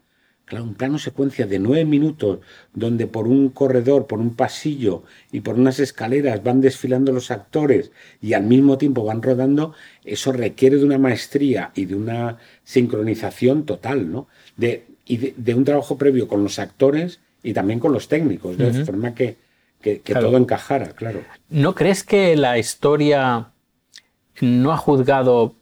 Claro, 0.46 0.64
un 0.64 0.74
plano 0.74 0.98
secuencia 0.98 1.46
de 1.46 1.60
nueve 1.60 1.86
minutos, 1.86 2.40
donde 2.74 3.06
por 3.06 3.28
un 3.28 3.50
corredor, 3.50 4.08
por 4.08 4.20
un 4.20 4.34
pasillo 4.36 5.04
y 5.32 5.42
por 5.42 5.54
unas 5.60 5.80
escaleras 5.80 6.44
van 6.44 6.60
desfilando 6.60 7.12
los 7.12 7.30
actores 7.30 7.92
y 8.20 8.34
al 8.34 8.44
mismo 8.44 8.80
tiempo 8.80 9.06
van 9.06 9.22
rodando, 9.22 9.74
eso 10.04 10.32
requiere 10.32 10.78
de 10.78 10.86
una 10.86 10.98
maestría 10.98 11.72
y 11.76 11.86
de 11.86 11.94
una 11.96 12.38
sincronización 12.64 13.66
total, 13.66 14.12
¿no? 14.12 14.28
De, 14.58 14.86
y 15.06 15.18
de, 15.18 15.34
de 15.38 15.54
un 15.54 15.66
trabajo 15.66 16.00
previo 16.00 16.28
con 16.28 16.44
los 16.44 16.58
actores 16.58 17.20
y 17.44 17.54
también 17.54 17.80
con 17.80 17.94
los 17.94 18.08
técnicos, 18.08 18.58
de 18.58 18.74
forma 18.84 19.14
que, 19.14 19.38
que, 19.82 20.02
que 20.02 20.14
Claro. 20.14 20.28
todo 20.30 20.38
encajara, 20.38 20.88
claro. 20.94 21.22
¿No 21.50 21.76
crees 21.76 22.04
que 22.04 22.36
la 22.36 22.58
historia 22.58 23.52
no 24.42 24.72
ha 24.72 24.78
juzgado 24.78 25.54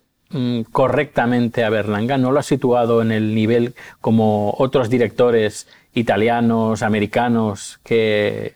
correctamente 0.71 1.63
a 1.63 1.69
Berlanga? 1.69 2.17
¿No 2.17 2.31
lo 2.31 2.39
ha 2.39 2.43
situado 2.43 3.01
en 3.01 3.11
el 3.11 3.33
nivel 3.33 3.75
como 4.01 4.53
otros 4.57 4.89
directores 4.89 5.67
italianos, 5.93 6.83
americanos, 6.83 7.79
que 7.83 8.55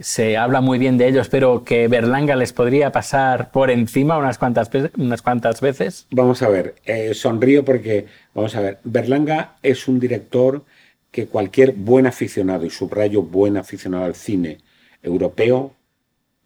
se 0.00 0.36
habla 0.36 0.60
muy 0.60 0.78
bien 0.78 0.98
de 0.98 1.08
ellos, 1.08 1.28
pero 1.28 1.64
que 1.64 1.88
Berlanga 1.88 2.36
les 2.36 2.52
podría 2.52 2.92
pasar 2.92 3.50
por 3.50 3.70
encima 3.70 4.18
unas 4.18 4.38
cuantas, 4.38 4.70
unas 4.96 5.22
cuantas 5.22 5.60
veces? 5.60 6.06
Vamos 6.10 6.42
a 6.42 6.48
ver, 6.48 6.76
eh, 6.84 7.14
sonrío 7.14 7.64
porque, 7.64 8.06
vamos 8.34 8.54
a 8.54 8.60
ver, 8.60 8.78
Berlanga 8.84 9.56
es 9.62 9.88
un 9.88 9.98
director 9.98 10.64
que 11.10 11.26
cualquier 11.26 11.72
buen 11.72 12.06
aficionado, 12.06 12.66
y 12.66 12.70
subrayo 12.70 13.22
buen 13.22 13.56
aficionado 13.56 14.04
al 14.04 14.14
cine 14.14 14.58
europeo, 15.02 15.74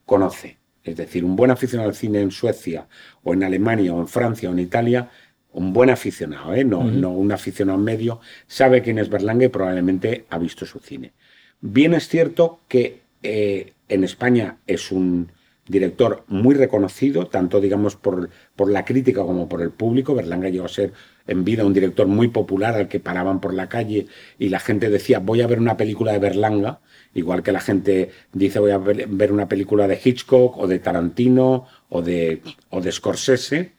conoce. 0.06 0.62
Es 0.85 0.97
decir, 0.97 1.25
un 1.25 1.37
buen 1.37 1.51
aficionado 1.51 1.88
al 1.88 1.95
cine 1.95 2.21
en 2.21 2.31
Suecia, 2.31 2.87
o 3.23 3.35
en 3.35 3.45
Alemania, 3.45 3.95
o 3.95 4.01
en 4.01 4.09
Francia, 4.09 4.49
o 4.49 4.53
en 4.53 4.59
Italia, 4.59 5.11
un 5.53 5.73
buen 5.73 5.90
aficionado, 5.90 6.55
¿eh? 6.55 6.64
no, 6.64 6.83
no 6.83 7.11
un 7.11 7.31
aficionado 7.31 7.79
medio, 7.79 8.21
sabe 8.47 8.83
quién 8.83 8.99
es 8.99 9.09
Berlanga 9.09 9.45
y 9.45 9.49
probablemente 9.49 10.25
ha 10.31 10.38
visto 10.38 10.64
su 10.64 10.79
cine. 10.79 11.12
Bien 11.61 11.95
es 11.95 12.09
cierto 12.09 12.61
que 12.68 13.03
eh, 13.23 13.75
en 13.88 14.05
España 14.05 14.57
es 14.66 14.90
un 14.90 15.31
director 15.66 16.25
muy 16.29 16.55
reconocido, 16.55 17.27
tanto 17.27 17.61
digamos 17.61 17.96
por, 17.96 18.31
por 18.57 18.70
la 18.70 18.85
crítica 18.85 19.22
como 19.22 19.48
por 19.48 19.62
el 19.62 19.70
público. 19.70 20.14
Berlanga 20.14 20.48
llegó 20.48 20.64
a 20.64 20.68
ser 20.68 20.92
en 21.27 21.44
vida 21.44 21.64
un 21.64 21.72
director 21.72 22.07
muy 22.07 22.29
popular 22.29 22.75
al 22.75 22.88
que 22.88 23.01
paraban 23.01 23.40
por 23.40 23.55
la 23.55 23.68
calle 23.68 24.07
y 24.38 24.48
la 24.48 24.59
gente 24.59 24.90
decía 24.90 25.20
voy 25.20 25.40
a 25.40 25.46
ver 25.46 25.61
una 25.61 25.77
película 25.77 26.12
de 26.12 26.18
Berlanga, 26.18 26.81
igual 27.14 27.42
que 27.42 27.53
la 27.53 27.61
gente 27.61 28.11
dice 28.33 28.59
voy 28.59 28.72
a 28.72 28.79
ver 28.79 29.33
una 29.33 29.48
película 29.48 29.87
de 29.87 30.01
Hitchcock 30.03 30.59
o 30.59 30.66
de 30.66 30.79
Tarantino 30.79 31.66
o 31.88 32.03
de, 32.03 32.42
o 32.70 32.81
de 32.81 32.92
Scorsese. 32.92 33.72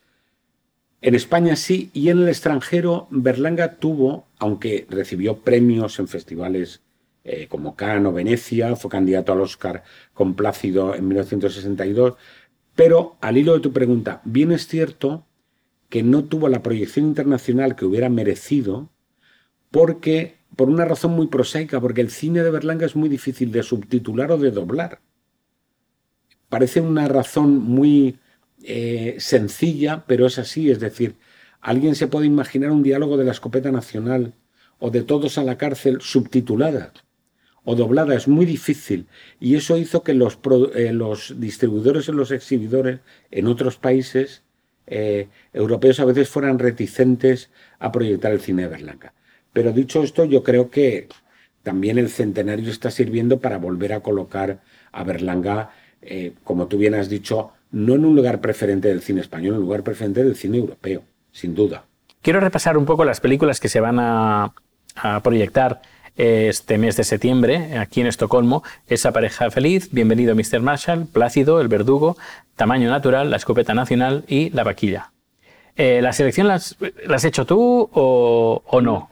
En 1.01 1.15
España 1.15 1.57
sí, 1.57 1.91
y 1.93 2.07
en 2.07 2.19
el 2.19 2.29
extranjero 2.29 3.07
Berlanga 3.09 3.75
tuvo, 3.75 4.25
aunque 4.39 4.87
recibió 4.89 5.39
premios 5.39 5.99
en 5.99 6.07
festivales 6.07 6.81
eh, 7.25 7.47
como 7.47 7.75
Cannes 7.75 8.07
o 8.07 8.13
Venecia, 8.13 8.75
fue 8.75 8.91
candidato 8.91 9.31
al 9.31 9.41
Oscar 9.41 9.83
con 10.13 10.35
Plácido 10.35 10.93
en 10.93 11.07
1962, 11.07 12.15
pero 12.75 13.15
al 13.21 13.37
hilo 13.37 13.53
de 13.53 13.61
tu 13.61 13.71
pregunta, 13.71 14.21
bien 14.25 14.51
es 14.51 14.67
cierto 14.67 15.25
que 15.89 16.03
no 16.03 16.25
tuvo 16.25 16.49
la 16.49 16.63
proyección 16.63 17.05
internacional 17.05 17.75
que 17.75 17.85
hubiera 17.85 18.09
merecido 18.09 18.89
porque 19.71 20.35
por 20.55 20.69
una 20.69 20.85
razón 20.85 21.11
muy 21.11 21.27
prosaica, 21.27 21.79
porque 21.79 22.01
el 22.01 22.09
cine 22.11 22.43
de 22.43 22.51
Berlanga 22.51 22.85
es 22.85 22.95
muy 22.95 23.09
difícil 23.09 23.51
de 23.51 23.63
subtitular 23.63 24.31
o 24.31 24.37
de 24.37 24.51
doblar. 24.51 24.99
Parece 26.49 26.81
una 26.81 27.07
razón 27.07 27.57
muy 27.57 28.19
eh, 28.63 29.15
sencilla, 29.19 30.03
pero 30.05 30.25
es 30.27 30.37
así, 30.39 30.69
es 30.69 30.79
decir, 30.79 31.15
alguien 31.61 31.95
se 31.95 32.07
puede 32.07 32.27
imaginar 32.27 32.71
un 32.71 32.83
diálogo 32.83 33.17
de 33.17 33.25
la 33.25 33.31
escopeta 33.31 33.71
nacional 33.71 34.33
o 34.79 34.91
de 34.91 35.03
todos 35.03 35.37
a 35.37 35.43
la 35.43 35.57
cárcel 35.57 36.01
subtitulada 36.01 36.91
o 37.65 37.75
doblada, 37.75 38.15
es 38.15 38.27
muy 38.27 38.45
difícil. 38.45 39.07
Y 39.39 39.55
eso 39.55 39.77
hizo 39.77 40.03
que 40.03 40.13
los, 40.13 40.39
eh, 40.75 40.91
los 40.93 41.39
distribuidores 41.39 42.07
y 42.07 42.11
los 42.11 42.31
exhibidores 42.31 42.99
en 43.31 43.47
otros 43.47 43.77
países 43.77 44.43
eh, 44.87 45.27
europeos 45.53 45.99
a 45.99 46.05
veces 46.05 46.29
fueran 46.29 46.59
reticentes 46.59 47.49
a 47.79 47.91
proyectar 47.91 48.31
el 48.31 48.41
cine 48.41 48.63
de 48.63 48.69
Berlanga. 48.69 49.13
Pero 49.53 49.71
dicho 49.71 50.03
esto, 50.03 50.25
yo 50.25 50.43
creo 50.43 50.69
que 50.69 51.07
también 51.61 51.97
el 51.97 52.09
centenario 52.09 52.69
está 52.69 52.91
sirviendo 52.91 53.39
para 53.39 53.57
volver 53.57 53.93
a 53.93 54.01
colocar 54.01 54.61
a 54.91 55.03
Berlanga, 55.03 55.71
eh, 56.01 56.33
como 56.43 56.67
tú 56.67 56.77
bien 56.77 56.93
has 56.95 57.09
dicho, 57.09 57.51
no 57.71 57.95
en 57.95 58.05
un 58.05 58.15
lugar 58.15 58.41
preferente 58.41 58.89
del 58.89 59.01
cine 59.01 59.21
español, 59.21 59.53
en 59.53 59.59
un 59.59 59.65
lugar 59.65 59.83
preferente 59.83 60.23
del 60.23 60.35
cine 60.35 60.57
europeo, 60.57 61.03
sin 61.31 61.55
duda. 61.55 61.85
Quiero 62.21 62.39
repasar 62.39 62.77
un 62.77 62.85
poco 62.85 63.05
las 63.05 63.19
películas 63.19 63.59
que 63.59 63.69
se 63.69 63.79
van 63.79 63.97
a, 63.99 64.53
proyectar 65.23 65.81
este 66.15 66.77
mes 66.77 66.95
de 66.97 67.03
septiembre 67.03 67.77
aquí 67.77 68.01
en 68.01 68.07
Estocolmo. 68.07 68.63
Esa 68.87 69.11
pareja 69.11 69.49
feliz, 69.51 69.89
Bienvenido 69.91 70.35
Mr. 70.35 70.59
Marshall, 70.61 71.05
Plácido, 71.05 71.61
El 71.61 71.67
Verdugo, 71.67 72.17
Tamaño 72.55 72.89
Natural, 72.89 73.29
La 73.29 73.37
Escopeta 73.37 73.73
Nacional 73.73 74.23
y 74.27 74.49
La 74.51 74.63
Vaquilla. 74.63 75.11
Eh, 75.75 76.01
¿La 76.01 76.13
selección 76.13 76.47
la 76.47 76.55
has, 76.55 77.25
hecho 77.25 77.45
tú 77.45 77.89
o, 77.91 78.81
no? 78.81 79.09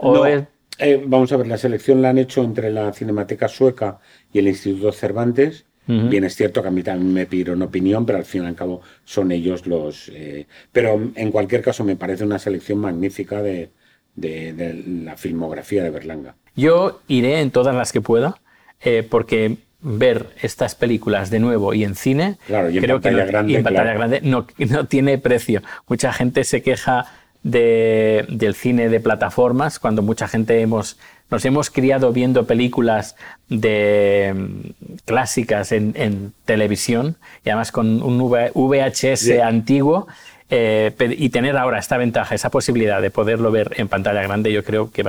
Eh, 0.78 1.04
vamos 1.06 1.32
a 1.32 1.38
ver, 1.38 1.48
la 1.48 1.58
selección 1.58 2.02
la 2.02 2.10
han 2.10 2.18
hecho 2.18 2.44
entre 2.44 2.72
la 2.72 2.94
Cinemateca 2.94 3.48
Sueca 3.48 4.00
y 4.32 4.40
el 4.40 4.48
Instituto 4.48 4.92
Cervantes. 4.92 5.66
Bien, 5.88 6.24
es 6.24 6.36
cierto 6.36 6.62
que 6.62 6.70
a 6.70 6.72
mí 6.72 6.84
también 6.84 7.14
me 7.14 7.26
pidieron 7.26 7.62
opinión, 7.64 8.06
pero 8.06 8.18
al 8.18 8.24
fin 8.24 8.44
y 8.44 8.46
al 8.46 8.56
cabo 8.56 8.82
son 9.04 9.30
ellos 9.32 9.68
los... 9.68 10.10
Eh, 10.14 10.48
pero 10.72 11.12
en 11.16 11.32
cualquier 11.32 11.62
caso 11.62 11.84
me 11.84 11.98
parece 11.98 12.24
una 12.24 12.40
selección 12.40 12.78
magnífica 12.78 13.42
de, 13.42 13.72
la 14.16 15.18
filmografía 15.18 15.84
de 15.84 15.90
Berlanga. 15.90 16.36
Yo 16.56 17.02
iré 17.08 17.42
en 17.42 17.52
todas 17.52 17.76
las 17.76 17.92
que 17.92 18.02
pueda, 18.02 18.38
porque 19.10 19.58
ver 19.82 20.28
estas 20.42 20.76
películas 20.76 21.30
de 21.30 21.40
nuevo 21.40 21.74
y 21.74 21.84
en 21.84 21.96
cine, 21.96 22.38
creo 22.46 23.02
que 23.02 23.12
y 23.48 23.56
en 23.56 23.64
pantalla 23.64 23.94
grande 23.94 24.22
no, 24.22 24.46
no, 24.58 24.86
tiene 24.86 25.18
precio. 25.18 25.62
Mucha 25.88 26.14
gente 26.14 26.44
se 26.44 26.62
queja 26.62 27.08
de, 27.44 28.26
del 28.30 28.54
cine 28.54 28.90
de 28.90 29.00
plataformas 29.00 29.80
cuando 29.80 30.02
mucha 30.04 30.28
gente 30.28 30.62
hemos, 30.62 30.98
nos 31.32 31.44
hemos 31.46 31.70
criado 31.72 32.14
viendo 32.14 32.46
películas 32.46 33.16
de 33.50 34.34
mm, 34.36 34.96
clásicas 35.06 35.72
en, 35.72 36.34
televisión 36.46 37.18
y 37.44 37.50
además 37.50 37.72
con 37.72 38.04
un 38.04 38.20
VHS 38.20 39.32
antiguo. 39.44 40.08
Eh, 40.54 40.94
y 41.18 41.30
tener 41.30 41.56
ahora 41.58 41.80
esta 41.80 41.98
ventaja, 41.98 42.36
esa 42.36 42.50
posibilidad 42.50 43.02
de 43.02 43.10
poderlo 43.10 43.52
ver 43.52 43.74
en 43.78 43.88
pantalla 43.88 44.22
grande, 44.22 44.52
yo 44.52 44.64
creo 44.64 44.92
que, 44.92 45.04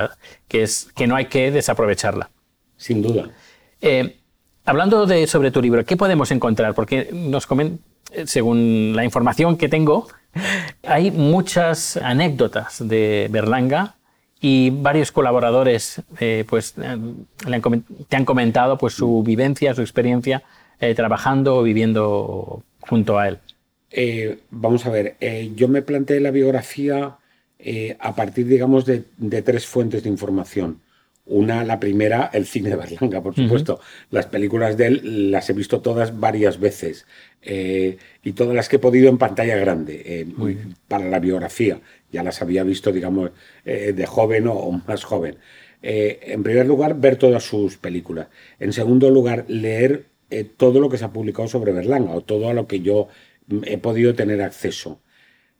que, 0.48 0.62
es, 0.62 0.88
que 0.94 1.06
no 1.06 1.16
hay 1.16 1.26
que 1.26 1.50
desaprovecharla. 1.50 2.30
Sin 2.76 3.02
duda. 3.02 3.28
Eh, 3.80 4.16
Hablando 4.64 5.06
de, 5.06 5.26
sobre 5.26 5.50
tu 5.50 5.60
libro, 5.60 5.84
¿qué 5.84 5.96
podemos 5.96 6.30
encontrar? 6.30 6.74
Porque 6.74 7.08
nos 7.12 7.48
comen, 7.48 7.80
según 8.26 8.92
la 8.94 9.04
información 9.04 9.56
que 9.56 9.68
tengo, 9.68 10.06
hay 10.86 11.10
muchas 11.10 11.96
anécdotas 11.96 12.86
de 12.86 13.26
Berlanga 13.30 13.96
y 14.40 14.70
varios 14.70 15.10
colaboradores 15.10 16.00
eh, 16.20 16.44
pues, 16.48 16.74
te 16.74 18.16
han 18.16 18.24
comentado 18.24 18.78
pues, 18.78 18.94
su 18.94 19.24
vivencia, 19.24 19.74
su 19.74 19.80
experiencia 19.80 20.44
eh, 20.78 20.94
trabajando 20.94 21.56
o 21.56 21.62
viviendo 21.64 22.62
junto 22.80 23.18
a 23.18 23.28
él. 23.28 23.38
Eh, 23.92 24.38
vamos 24.50 24.86
a 24.86 24.90
ver, 24.90 25.16
yo 25.54 25.68
me 25.68 25.82
planteé 25.82 26.20
la 26.20 26.30
biografía 26.30 27.18
a 27.98 28.14
partir, 28.16 28.46
digamos, 28.46 28.86
de, 28.86 29.04
de 29.18 29.42
tres 29.42 29.66
fuentes 29.66 30.02
de 30.02 30.08
información. 30.08 30.80
Una, 31.24 31.64
la 31.64 31.78
primera, 31.78 32.30
el 32.32 32.46
cine 32.46 32.70
de 32.70 32.76
Berlanga, 32.76 33.22
por 33.22 33.36
supuesto. 33.36 33.78
Las 34.10 34.26
películas 34.26 34.76
de 34.76 34.86
él 34.86 35.30
las 35.30 35.48
he 35.50 35.52
visto 35.52 35.80
todas 35.80 36.18
varias 36.18 36.58
veces 36.58 37.06
eh, 37.42 37.96
y 38.24 38.32
todas 38.32 38.56
las 38.56 38.68
que 38.68 38.76
he 38.76 38.80
podido 38.80 39.08
en 39.08 39.18
pantalla 39.18 39.56
grande 39.56 40.02
eh, 40.04 40.26
para 40.88 41.08
la 41.08 41.20
biografía. 41.20 41.80
Ya 42.10 42.24
las 42.24 42.42
había 42.42 42.64
visto, 42.64 42.90
digamos, 42.90 43.30
eh, 43.64 43.92
de 43.94 44.06
joven 44.06 44.48
o, 44.48 44.82
más 44.86 45.04
joven. 45.04 45.36
en 45.80 46.42
primer 46.42 46.66
lugar, 46.66 46.98
ver 46.98 47.16
todas 47.16 47.44
sus 47.44 47.76
películas. 47.76 48.26
En 48.58 48.72
segundo 48.72 49.08
lugar, 49.08 49.44
leer 49.46 50.06
todo 50.56 50.80
lo 50.80 50.88
que 50.88 50.98
se 50.98 51.04
ha 51.04 51.12
publicado 51.12 51.46
sobre 51.46 51.72
Berlanga 51.72 52.14
o 52.14 52.22
todo 52.22 52.52
lo 52.52 52.66
que 52.66 52.80
yo 52.80 53.08
he 53.64 53.78
podido 53.78 54.14
tener 54.14 54.42
acceso. 54.42 55.00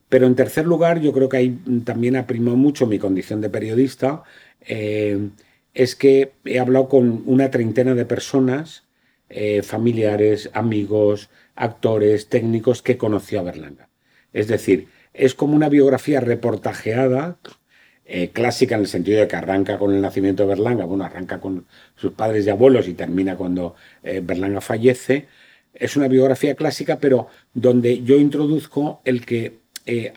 Pero 0.09 0.27
en 0.27 0.35
tercer 0.35 0.67
lugar, 0.67 1.01
yo 1.01 1.13
creo 1.13 1.29
que 1.29 1.37
ahí 1.39 1.59
también 1.85 2.17
ha 2.17 2.27
primado 2.27 2.57
mucho 2.57 2.87
mi 2.87 2.99
condición 2.99 3.41
de 3.41 3.51
periodista 3.51 4.25
es 5.75 5.97
que 5.97 6.33
he 6.45 6.59
hablado 6.59 6.89
con 6.89 7.23
una 7.27 7.51
treintena 7.51 7.95
de 7.95 8.05
personas, 8.05 8.85
eh, 9.29 9.63
familiares, 9.63 10.51
amigos, 10.53 11.31
actores, 11.55 12.29
técnicos 12.29 12.83
que 12.83 12.99
conoció 12.99 13.41
a 13.41 13.45
Berlanga. 13.45 13.89
Es 14.33 14.49
decir, 14.49 14.89
es 15.15 15.35
como 15.35 15.55
una 15.55 15.69
biografía 15.69 16.21
reportajeada, 16.21 17.39
eh, 18.05 18.31
clásica 18.31 18.75
en 18.75 18.83
el 18.83 18.89
sentido 18.89 19.21
de 19.21 19.29
que 19.29 19.37
arranca 19.37 19.79
con 19.79 19.95
el 19.95 20.01
nacimiento 20.01 20.43
de 20.43 20.51
Berlanga, 20.51 20.85
bueno, 20.85 21.05
arranca 21.05 21.41
con 21.41 21.67
sus 21.95 22.13
padres 22.13 22.47
y 22.47 22.51
abuelos 22.51 22.89
y 22.89 22.95
termina 22.95 23.37
cuando 23.37 23.75
eh, 24.03 24.21
Berlanga 24.23 24.61
fallece. 24.61 25.29
Es 25.75 25.97
una 25.97 26.09
biografía 26.09 26.55
clásica, 26.55 26.99
pero 26.99 27.29
donde 27.55 28.03
yo 28.03 28.17
introduzco 28.17 29.01
el 29.05 29.25
que 29.25 29.59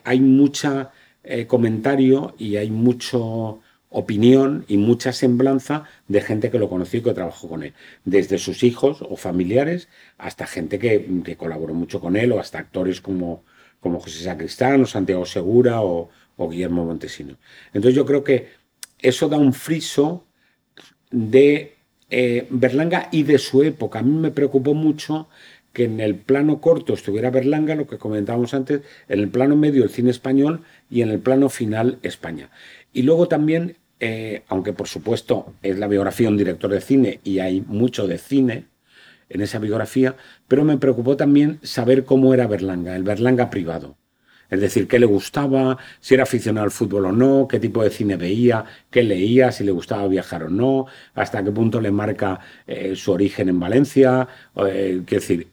hay 0.04 0.20
mucho 0.20 0.90
comentario 1.48 2.34
y 2.38 2.56
hay 2.56 2.70
mucho 2.70 3.60
opinión 3.90 4.64
y 4.68 4.76
mucha 4.76 5.12
semblanza 5.12 5.84
de 6.08 6.20
gente 6.20 6.50
que 6.50 6.58
lo 6.58 6.68
conoció 6.68 7.00
y 7.00 7.02
que 7.02 7.14
trabajó 7.14 7.48
con 7.48 7.62
él, 7.62 7.72
desde 8.04 8.36
sus 8.38 8.62
hijos 8.62 8.98
o 9.00 9.16
familiares 9.16 9.88
hasta 10.18 10.46
gente 10.46 10.78
que, 10.78 11.36
colaboró 11.36 11.72
mucho 11.72 11.98
con 12.00 12.16
él 12.16 12.32
o 12.32 12.40
hasta 12.40 12.58
actores 12.58 13.00
como, 13.00 13.44
como 13.80 14.00
José 14.00 14.24
Sacristán 14.24 14.82
o 14.82 14.86
Santiago 14.86 15.24
Segura 15.24 15.80
o, 15.80 16.10
Guillermo 16.38 16.84
Montesino. 16.84 17.38
Entonces 17.72 17.94
yo 17.94 18.04
creo 18.04 18.22
que 18.22 18.50
eso 18.98 19.30
da 19.30 19.38
un 19.38 19.54
friso 19.54 20.26
de 21.10 21.75
eh, 22.10 22.46
Berlanga 22.50 23.08
y 23.12 23.24
de 23.24 23.38
su 23.38 23.62
época. 23.62 24.00
A 24.00 24.02
mí 24.02 24.16
me 24.18 24.30
preocupó 24.30 24.74
mucho 24.74 25.28
que 25.72 25.84
en 25.84 26.00
el 26.00 26.14
plano 26.14 26.60
corto 26.60 26.94
estuviera 26.94 27.30
Berlanga, 27.30 27.74
lo 27.74 27.86
que 27.86 27.98
comentábamos 27.98 28.54
antes, 28.54 28.80
en 29.08 29.20
el 29.20 29.28
plano 29.28 29.56
medio 29.56 29.84
el 29.84 29.90
cine 29.90 30.10
español 30.10 30.62
y 30.88 31.02
en 31.02 31.10
el 31.10 31.18
plano 31.18 31.48
final 31.50 31.98
España. 32.02 32.50
Y 32.94 33.02
luego 33.02 33.28
también, 33.28 33.76
eh, 34.00 34.42
aunque 34.48 34.72
por 34.72 34.88
supuesto 34.88 35.52
es 35.62 35.78
la 35.78 35.86
biografía 35.86 36.28
de 36.28 36.32
un 36.32 36.38
director 36.38 36.70
de 36.70 36.80
cine 36.80 37.20
y 37.24 37.40
hay 37.40 37.60
mucho 37.60 38.06
de 38.06 38.16
cine 38.16 38.64
en 39.28 39.42
esa 39.42 39.58
biografía, 39.58 40.16
pero 40.48 40.64
me 40.64 40.78
preocupó 40.78 41.16
también 41.16 41.58
saber 41.62 42.04
cómo 42.04 42.32
era 42.32 42.46
Berlanga, 42.46 42.96
el 42.96 43.02
Berlanga 43.02 43.50
privado. 43.50 43.98
Es 44.50 44.60
decir, 44.60 44.86
qué 44.88 44.98
le 44.98 45.06
gustaba, 45.06 45.78
si 46.00 46.14
era 46.14 46.22
aficionado 46.22 46.64
al 46.64 46.70
fútbol 46.70 47.06
o 47.06 47.12
no, 47.12 47.48
qué 47.48 47.58
tipo 47.58 47.82
de 47.82 47.90
cine 47.90 48.16
veía, 48.16 48.64
qué 48.90 49.02
leía, 49.02 49.52
si 49.52 49.64
le 49.64 49.72
gustaba 49.72 50.06
viajar 50.08 50.44
o 50.44 50.50
no, 50.50 50.86
hasta 51.14 51.42
qué 51.42 51.50
punto 51.50 51.80
le 51.80 51.90
marca 51.90 52.40
eh, 52.66 52.94
su 52.96 53.12
origen 53.12 53.48
en 53.48 53.60
Valencia. 53.60 54.28
Eh, 54.56 55.02
decir, 55.08 55.48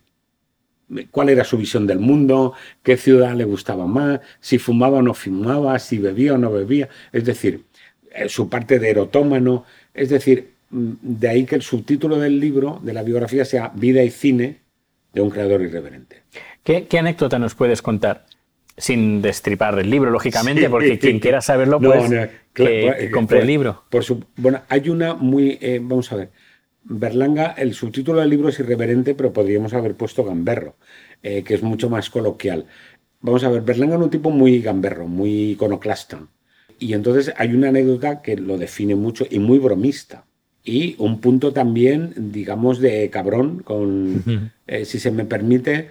cuál 1.12 1.30
era 1.30 1.44
su 1.44 1.58
visión 1.58 1.88
del 1.88 2.00
mundo, 2.00 2.54
qué 2.84 2.98
ciudad 2.98 3.36
le 3.36 3.46
gustaba 3.46 3.88
más, 3.88 4.20
si 4.40 4.58
fumaba 4.58 5.00
o 5.00 5.02
no 5.02 5.14
fumaba, 5.14 5.78
si 5.80 5.98
bebía 5.98 6.36
o 6.36 6.38
no 6.38 6.52
bebía, 6.52 6.90
es 7.12 7.26
decir, 7.26 7.64
eh, 8.14 8.30
su 8.30 8.50
parte 8.50 8.80
de 8.80 8.90
erotómano, 8.90 9.66
es 9.94 10.10
decir, 10.10 10.52
mm, 10.70 10.92
de 11.02 11.30
ahí 11.30 11.46
que 11.46 11.56
el 11.56 11.62
subtítulo 11.62 12.20
del 12.20 12.40
libro, 12.40 12.80
de 12.84 12.94
la 12.94 13.04
biografía, 13.04 13.46
sea 13.46 13.72
Vida 13.74 14.04
y 14.04 14.12
cine 14.12 14.60
de 15.14 15.22
un 15.22 15.30
creador 15.30 15.62
irreverente. 15.62 16.24
¿Qué, 16.64 16.88
anécdota 16.98 17.40
nos 17.40 17.56
puedes 17.56 17.82
contar? 17.82 18.26
Sin 18.76 19.22
destripar 19.22 19.78
el 19.78 19.90
libro, 19.90 20.10
lógicamente, 20.10 20.70
porque 20.70 20.98
quien 20.98 21.20
quiera 21.20 21.42
saberlo, 21.42 21.80
pues 21.80 22.10
que, 22.54 23.10
compre 23.14 23.42
el 23.42 23.48
libro. 23.48 23.84
Por 23.90 24.04
su, 24.04 24.24
bueno, 24.36 24.62
hay 24.70 24.90
una 24.90 25.14
muy, 25.14 25.58
eh, 25.62 25.80
vamos 25.82 26.12
a 26.12 26.16
ver, 26.16 26.32
Berlanga, 26.84 27.54
el 27.58 27.74
subtítulo 27.74 28.20
del 28.20 28.30
libro 28.30 28.50
es 28.50 28.60
irreverente, 28.60 29.16
pero 29.16 29.32
podríamos 29.32 29.74
haber 29.74 29.96
puesto 29.96 30.24
gamberro, 30.24 30.76
eh, 31.22 31.44
que 31.44 31.54
es 31.54 31.64
mucho 31.64 31.90
más 31.90 32.10
coloquial. 32.10 32.66
Vamos 33.22 33.44
a 33.44 33.50
ver, 33.50 33.62
Berlanga 33.62 33.96
es 33.96 34.02
un 34.02 34.10
tipo 34.10 34.32
muy 34.32 34.60
gamberro, 34.60 35.08
muy 35.08 35.52
iconoclasta. 35.52 36.28
Y 36.80 36.94
entonces 36.94 37.34
hay 37.38 37.54
una 37.54 37.70
anécdota 37.70 38.22
que 38.22 38.36
lo 38.36 38.58
define 38.58 38.96
mucho 38.96 39.26
y 39.30 39.40
muy 39.40 39.60
bromista. 39.60 40.26
Y 40.64 40.96
un 40.98 41.20
punto 41.22 41.54
también, 41.54 42.14
digamos, 42.18 42.80
de 42.80 43.10
cabrón, 43.10 43.60
con, 43.60 44.52
eh, 44.68 44.86
si 44.86 45.00
se 45.00 45.12
me 45.12 45.26
permite, 45.26 45.90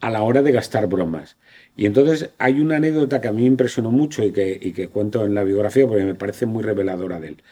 a 0.00 0.10
la 0.10 0.22
hora 0.22 0.42
de 0.42 0.52
gastar 0.52 0.86
bromas. 0.86 1.36
Y 1.76 1.86
entonces 1.86 2.30
hay 2.38 2.60
una 2.60 2.76
anécdota 2.76 3.20
que 3.20 3.28
a 3.28 3.32
mí 3.32 3.42
me 3.42 3.48
impresionó 3.48 3.90
mucho 3.90 4.24
y 4.24 4.32
que, 4.32 4.58
y 4.60 4.72
que 4.72 4.88
cuento 4.88 5.24
en 5.24 5.34
la 5.34 5.44
biografía 5.44 5.86
porque 5.86 6.04
me 6.04 6.14
parece 6.14 6.46
muy 6.46 6.62
reveladora 6.62 7.20
de 7.20 7.28
él. 7.28 7.42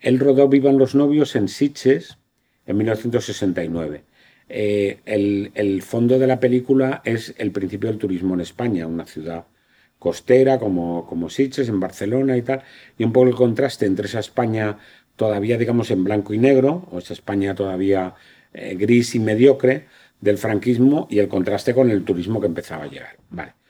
Él 0.00 0.18
rodó 0.18 0.48
Vivan 0.48 0.78
los 0.78 0.94
novios 0.94 1.36
en 1.36 1.48
Sitges 1.48 2.18
en 2.66 2.76
1969. 2.76 4.04
Eh, 4.48 5.00
el, 5.06 5.82
fondo 5.82 6.18
de 6.18 6.26
la 6.26 6.40
película 6.40 7.00
es 7.04 7.34
el 7.38 7.52
principio 7.52 7.88
del 7.88 7.98
turismo 7.98 8.34
en 8.34 8.40
España, 8.40 8.86
una 8.86 9.06
ciudad 9.06 9.46
costera 9.98 10.58
como, 10.58 11.06
como 11.06 11.30
Sitges, 11.30 11.68
en 11.68 11.80
Barcelona 11.80 12.36
y 12.36 12.42
tal, 12.42 12.62
y 12.98 13.04
un 13.04 13.12
poco 13.12 13.28
el 13.28 13.34
contraste 13.34 13.86
entre 13.86 14.06
esa 14.06 14.18
España 14.18 14.78
todavía, 15.16 15.56
digamos, 15.56 15.90
en 15.90 16.04
blanco 16.04 16.34
y 16.34 16.38
negro, 16.38 16.88
o 16.90 16.98
esa 16.98 17.14
España 17.14 17.54
todavía 17.54 18.14
eh, 18.52 18.74
gris 18.76 19.14
y 19.14 19.20
mediocre 19.20 19.86
del 20.20 20.38
franquismo, 20.38 21.06
y 21.10 21.20
el 21.20 21.28
contraste 21.28 21.72
con 21.74 21.90
el 21.90 22.04
turismo 22.04 22.40
que 22.40 22.46
empezaba 22.48 22.84
a 22.84 22.88
llegar. 22.88 23.16
Vale. 23.30 23.61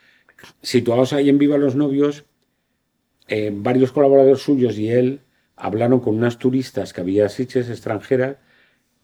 Situados 0.60 1.12
ahí 1.12 1.28
en 1.28 1.38
Viva 1.38 1.58
los 1.58 1.74
Novios, 1.74 2.24
eh, 3.28 3.50
varios 3.52 3.92
colaboradores 3.92 4.42
suyos 4.42 4.78
y 4.78 4.90
él 4.90 5.20
hablaron 5.56 6.00
con 6.00 6.16
unas 6.16 6.38
turistas 6.38 6.92
que 6.92 7.00
había 7.00 7.28
Sitges 7.28 7.70
extranjeras, 7.70 8.36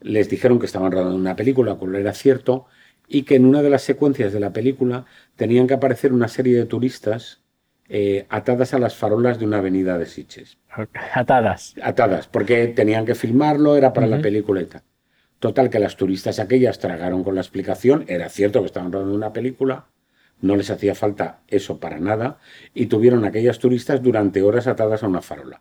les 0.01 0.29
dijeron 0.29 0.59
que 0.59 0.67
estaban 0.67 0.93
rodando 0.93 1.17
una 1.17 1.37
película, 1.37 1.75
cual 1.75 1.95
era 1.95 2.13
cierto, 2.15 2.67
y 3.07 3.23
que 3.23 3.37
en 3.37 3.45
una 3.45 3.63
de 3.63 3.71
las 3.71 3.83
secuencias 3.83 4.33
de 4.33 4.41
la 4.41 4.53
película 4.53 5.07
tenían 5.37 5.67
que 5.67 5.75
aparecer 5.75 6.13
una 6.13 6.29
serie 6.29 6.57
de 6.57 6.67
turistas 6.67 7.43
eh, 7.89 8.27
atadas 8.29 8.75
a 8.75 8.79
las 8.79 8.95
farolas 8.97 9.39
de 9.39 9.47
una 9.47 9.59
avenida 9.59 9.97
de 9.97 10.07
Sitges. 10.07 10.59
Atadas. 11.15 11.75
Atadas, 11.83 12.29
porque 12.29 12.69
tenían 12.69 13.07
que 13.07 13.15
filmarlo, 13.15 13.77
era 13.77 13.93
para 13.93 14.07
la 14.07 14.21
película 14.21 14.61
y 14.61 14.67
tal. 14.67 14.83
Total, 15.39 15.71
que 15.71 15.79
las 15.79 15.97
turistas 15.97 16.39
aquellas 16.39 16.79
tragaron 16.81 17.25
con 17.25 17.35
la 17.35 17.41
explicación, 17.41 18.05
era 18.09 18.29
cierto 18.29 18.61
que 18.61 18.67
estaban 18.67 18.93
rodando 18.93 19.15
una 19.15 19.33
película, 19.33 19.87
no 20.41 20.57
les 20.57 20.71
hacía 20.71 20.95
falta 20.95 21.41
eso 21.49 21.79
para 21.79 21.99
nada, 21.99 22.39
y 22.75 22.87
tuvieron 22.87 23.25
aquellas 23.25 23.59
turistas 23.59 24.03
durante 24.03 24.43
horas 24.43 24.67
atadas 24.67 25.03
a 25.03 25.09
una 25.09 25.23
farola. 25.23 25.61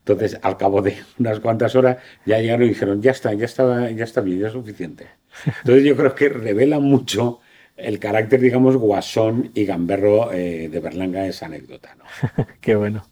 Entonces, 0.00 0.40
al 0.42 0.56
cabo 0.56 0.80
de 0.82 0.96
unas 1.18 1.40
cuantas 1.40 1.76
horas, 1.76 1.98
ya 2.24 2.38
llegaron 2.40 2.66
y 2.66 2.70
dijeron, 2.70 3.02
ya 3.02 3.10
está, 3.10 3.32
ya 3.34 3.44
está, 3.44 3.90
ya 3.90 4.04
está 4.04 4.20
bien, 4.20 4.40
ya 4.40 4.46
es 4.46 4.52
suficiente. 4.52 5.06
Entonces, 5.46 5.84
yo 5.84 5.96
creo 5.96 6.14
que 6.14 6.28
revela 6.28 6.80
mucho 6.80 7.40
el 7.76 7.98
carácter, 7.98 8.40
digamos, 8.40 8.76
guasón 8.76 9.50
y 9.54 9.64
gamberro 9.64 10.32
eh, 10.32 10.68
de 10.68 10.80
Berlanga 10.80 11.26
esa 11.26 11.46
anécdota. 11.46 11.94
¿no? 11.96 12.46
qué 12.60 12.74
bueno, 12.74 13.06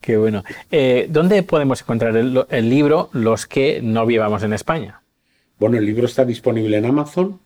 qué 0.00 0.16
bueno. 0.16 0.44
Eh, 0.70 1.08
¿Dónde 1.10 1.42
podemos 1.42 1.80
encontrar 1.80 2.16
el, 2.16 2.44
el, 2.48 2.70
libro 2.70 3.10
Los 3.12 3.46
que 3.46 3.80
no 3.82 4.06
vivamos 4.06 4.42
en 4.44 4.52
España? 4.52 5.00
Bueno, 5.58 5.78
el 5.78 5.86
libro 5.86 6.06
está 6.06 6.24
disponible 6.24 6.76
en 6.76 6.84
Amazon. 6.84 7.40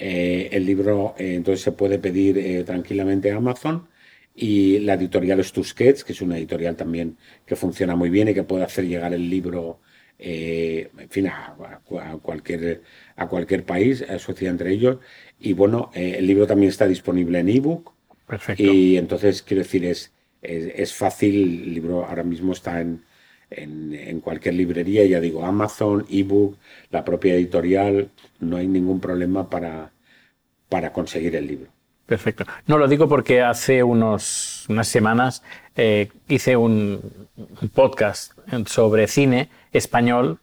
Eh, 0.00 0.48
el 0.52 0.64
libro 0.64 1.14
entonces 1.18 1.62
se 1.62 1.72
puede 1.72 1.98
pedir 1.98 2.64
tranquilamente 2.64 3.30
a 3.30 3.36
Amazon. 3.36 3.88
Y 4.34 4.78
la 4.80 4.94
editorial 4.94 5.40
es 5.40 5.52
Tusquets, 5.52 6.04
que 6.04 6.12
es 6.12 6.22
una 6.22 6.38
editorial 6.38 6.74
también 6.74 7.16
que 7.44 7.56
funciona 7.56 7.94
muy 7.94 8.08
bien 8.10 8.28
y 8.28 8.34
que 8.34 8.42
puede 8.42 8.64
hacer 8.64 8.86
llegar 8.86 9.12
el 9.12 9.28
libro 9.28 9.80
en 10.22 11.08
fin, 11.08 11.26
a, 11.28 11.80
cualquier, 12.22 12.82
a 13.16 13.26
cualquier 13.26 13.64
país, 13.64 14.04
entre 14.40 14.72
ellos. 14.72 14.98
Y 15.38 15.54
bueno, 15.54 15.90
eh, 15.94 16.16
el 16.18 16.26
libro 16.26 16.46
también 16.46 16.68
está 16.68 16.86
disponible 16.86 17.38
en 17.38 17.48
ebook. 17.48 17.92
Perfecto. 18.26 18.62
Y 18.62 18.96
entonces, 18.96 19.42
quiero 19.42 19.62
decir, 19.62 19.84
es, 19.84 20.12
es, 20.42 20.94
fácil. 20.94 21.64
El 21.64 21.74
libro 21.74 22.04
ahora 22.04 22.22
mismo 22.22 22.52
está 22.52 22.80
en, 22.80 23.02
en, 23.50 24.20
cualquier 24.20 24.54
librería, 24.54 25.04
ya 25.04 25.20
digo, 25.20 25.44
Amazon, 25.44 26.06
ebook, 26.10 26.56
la 26.90 27.04
propia 27.04 27.34
editorial. 27.34 28.10
No 28.38 28.56
hay 28.56 28.66
ningún 28.66 29.00
problema 29.00 29.48
para, 29.48 29.90
para 30.68 30.92
conseguir 30.92 31.36
el 31.36 31.46
libro. 31.46 31.70
Perfecto. 32.06 32.44
No 32.66 32.78
lo 32.78 32.88
digo 32.88 33.08
porque 33.08 33.40
hace 33.40 33.82
unos, 33.82 34.66
unas 34.68 34.88
semanas 34.88 35.42
eh, 35.76 36.08
hice 36.28 36.56
un, 36.56 37.00
un 37.36 37.68
podcast 37.68 38.32
sobre 38.66 39.06
cine 39.06 39.48
español 39.72 40.38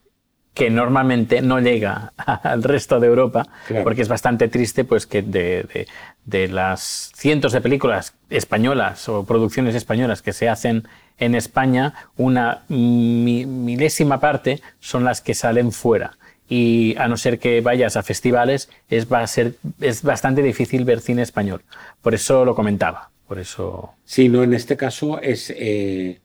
que 0.58 0.70
normalmente 0.70 1.42
no 1.42 1.60
llega 1.60 2.14
al 2.18 2.64
resto 2.64 3.00
de 3.00 3.08
Europa, 3.08 3.48
Claro. 3.68 3.84
porque 3.84 4.02
es 4.02 4.08
bastante 4.08 4.48
triste 4.48 4.84
pues 4.84 5.06
que 5.06 5.22
de, 5.22 5.64
de- 5.74 5.88
de 6.26 6.48
las 6.50 7.12
cientos 7.16 7.54
de 7.54 7.62
películas 7.62 8.14
españolas 8.30 9.08
o 9.08 9.24
producciones 9.26 9.76
españolas 9.76 10.22
que 10.22 10.34
se 10.34 10.50
hacen 10.50 10.84
en 11.20 11.36
España, 11.36 11.94
una 12.18 12.64
mi- 12.68 13.46
milésima 13.46 14.20
parte 14.20 14.62
son 14.80 15.04
las 15.06 15.22
que 15.22 15.34
salen 15.34 15.72
fuera. 15.72 16.18
Y 16.50 16.96
a 16.98 17.08
no 17.08 17.18
ser 17.18 17.40
que 17.40 17.62
vayas 17.62 17.96
a 17.98 18.04
festivales, 18.04 18.70
es, 18.90 19.12
va 19.12 19.20
a 19.22 19.28
ser, 19.28 19.56
es 19.82 20.02
bastante 20.02 20.42
difícil 20.42 20.86
ver 20.86 21.02
cine 21.02 21.22
español. 21.22 21.62
Por 22.02 22.14
eso 22.14 22.46
lo 22.46 22.56
comentaba. 22.56 23.10
Por 23.28 23.38
eso. 23.40 23.92
Sí, 24.06 24.30
no, 24.30 24.44
en 24.44 24.54
este 24.54 24.76
caso 24.78 25.20
es, 25.22 25.50
eh, 25.56 26.20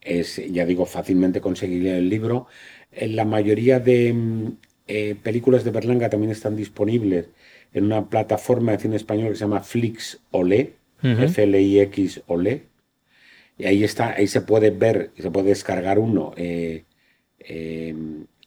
es 0.00 0.40
ya 0.50 0.64
digo, 0.66 0.84
fácilmente 0.86 1.40
conseguible 1.40 1.96
el 1.96 2.08
libro. 2.10 2.46
En 2.96 3.16
la 3.16 3.24
mayoría 3.24 3.80
de 3.80 4.12
mm, 4.12 4.56
eh, 4.86 5.16
películas 5.22 5.64
de 5.64 5.70
Berlanga 5.70 6.08
también 6.10 6.30
están 6.32 6.56
disponibles 6.56 7.26
en 7.72 7.84
una 7.84 8.08
plataforma 8.08 8.72
de 8.72 8.78
cine 8.78 8.96
español 8.96 9.30
que 9.30 9.34
se 9.36 9.40
llama 9.44 9.60
Flix 9.62 10.20
Olé, 10.30 10.74
Ujú. 11.02 11.22
F-L-I-X 11.24 12.22
Olé. 12.26 12.62
Y 13.58 13.66
ahí 13.66 13.84
está, 13.84 14.14
ahí 14.14 14.26
se 14.26 14.40
puede 14.40 14.70
ver, 14.70 15.10
se 15.18 15.30
puede 15.30 15.48
descargar 15.48 15.98
uno. 15.98 16.32
eh, 16.36 16.84
eh, 17.40 17.94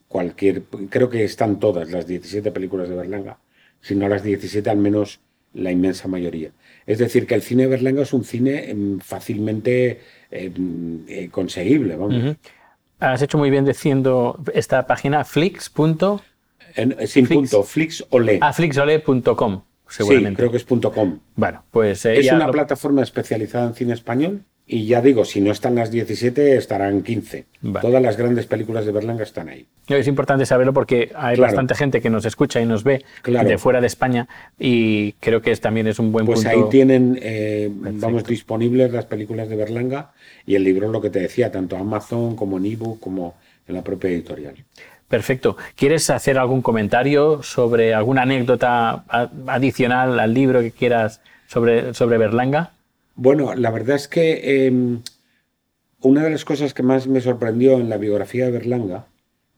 cualquier, 0.08 0.64
creo 0.90 1.10
que 1.10 1.24
están 1.24 1.60
todas 1.60 1.92
las 1.92 2.08
17 2.08 2.52
películas 2.52 2.90
de 2.90 2.96
Berlanga, 2.96 3.40
si 3.82 3.94
no 3.96 4.08
las 4.08 4.24
17, 4.24 4.70
al 4.70 4.78
menos 4.78 5.20
la 5.54 5.72
inmensa 5.72 6.08
mayoría. 6.08 6.52
Es 6.86 6.98
decir, 7.00 7.28
que 7.28 7.36
el 7.36 7.42
cine 7.42 7.64
de 7.64 7.70
Berlanga 7.70 8.04
es 8.04 8.14
un 8.14 8.24
cine 8.24 8.70
em, 8.70 9.00
fácilmente 9.00 10.00
em, 10.32 11.04
eh, 11.08 11.30
conseguible, 11.30 11.96
vamos. 11.96 12.38
Has 13.00 13.22
hecho 13.22 13.38
muy 13.38 13.50
bien 13.50 13.66
diciendo 13.66 14.40
esta 14.54 14.88
página 14.88 15.24
flix.com. 15.24 16.20
En- 16.76 16.96
eh, 17.00 17.08
sin 17.08 17.26
Flix. 17.26 17.38
punto, 17.52 17.64
Flix 17.64 18.06
Olé. 18.10 18.38
Ah, 18.42 18.54
flixole.com, 18.54 19.62
sí, 19.88 19.96
seguramente. 19.98 20.38
creo 20.38 20.52
que 20.52 20.58
es 20.58 20.64
punto 20.64 20.92
.com. 20.92 21.20
Bueno, 21.36 21.64
pues 21.72 22.06
eh, 22.06 22.20
Es 22.20 22.32
una 22.32 22.48
lo- 22.48 22.52
plataforma 22.54 23.02
especializada 23.04 23.68
en 23.68 23.74
cine 23.74 23.94
español 23.94 24.42
y 24.70 24.86
ya 24.86 25.02
digo, 25.02 25.24
si 25.26 25.40
no 25.42 25.52
están 25.52 25.76
las 25.76 25.92
17, 25.92 26.58
estarán 26.58 27.02
15. 27.02 27.46
Vale. 27.62 27.88
Todas 27.88 28.02
las 28.02 28.18
grandes 28.18 28.46
películas 28.48 28.86
de 28.86 28.92
Berlanga 28.92 29.24
están 29.24 29.48
ahí. 29.50 29.66
Es 29.88 30.08
importante 30.08 30.46
saberlo 30.46 30.74
porque 30.74 31.04
hay 31.16 31.36
Claro. 31.38 31.42
bastante 31.44 31.74
gente 31.74 32.02
que 32.02 32.10
nos 32.10 32.26
escucha 32.26 32.60
y 32.62 32.66
nos 32.66 32.84
ve 32.84 33.04
Claro. 33.22 33.48
de 33.48 33.58
fuera 33.58 33.80
de 33.80 33.88
España 33.88 34.28
y 34.60 35.14
creo 35.14 35.42
que 35.42 35.56
también 35.56 35.88
es 35.88 35.98
un 36.00 36.12
buen 36.12 36.26
Pues 36.26 36.44
punto. 36.44 36.50
ahí 36.50 36.70
tienen, 36.70 37.18
eh, 37.22 37.70
vamos, 37.72 38.26
disponibles 38.26 38.92
las 38.92 39.06
películas 39.06 39.48
de 39.50 39.56
Berlanga 39.56 40.12
y 40.48 40.56
el 40.56 40.64
libro, 40.64 40.90
lo 40.90 41.02
que 41.02 41.12
te 41.12 41.20
decía, 41.20 41.52
tanto 41.52 41.78
Amazon 41.78 42.36
como 42.36 42.58
en 42.58 42.66
ebook 42.66 43.00
como 43.00 43.36
en 43.68 43.76
la 43.76 43.84
propia 43.84 44.10
editorial. 44.10 44.56
Perfecto. 45.08 45.58
¿Quieres 45.76 46.10
hacer 46.10 46.38
algún 46.38 46.62
comentario 46.62 47.44
sobre 47.44 47.94
alguna 47.94 48.24
anécdota 48.24 49.04
adicional 49.46 50.20
al 50.20 50.34
libro 50.34 50.62
que 50.62 50.72
quieras 50.72 51.22
sobre, 51.48 51.94
sobre 51.94 52.18
Berlanga? 52.18 52.72
Bueno, 53.16 53.54
la 53.56 53.72
verdad 53.72 53.98
es 53.98 54.08
que 54.08 54.68
eh, 54.68 55.00
una 56.02 56.24
de 56.24 56.30
las 56.30 56.46
cosas 56.46 56.74
que 56.74 56.84
más 56.84 57.08
me 57.08 57.22
sorprendió 57.22 57.74
en 57.74 57.90
la 57.90 57.98
biografía 57.98 58.46
de 58.46 58.52
Berlanga 58.52 59.06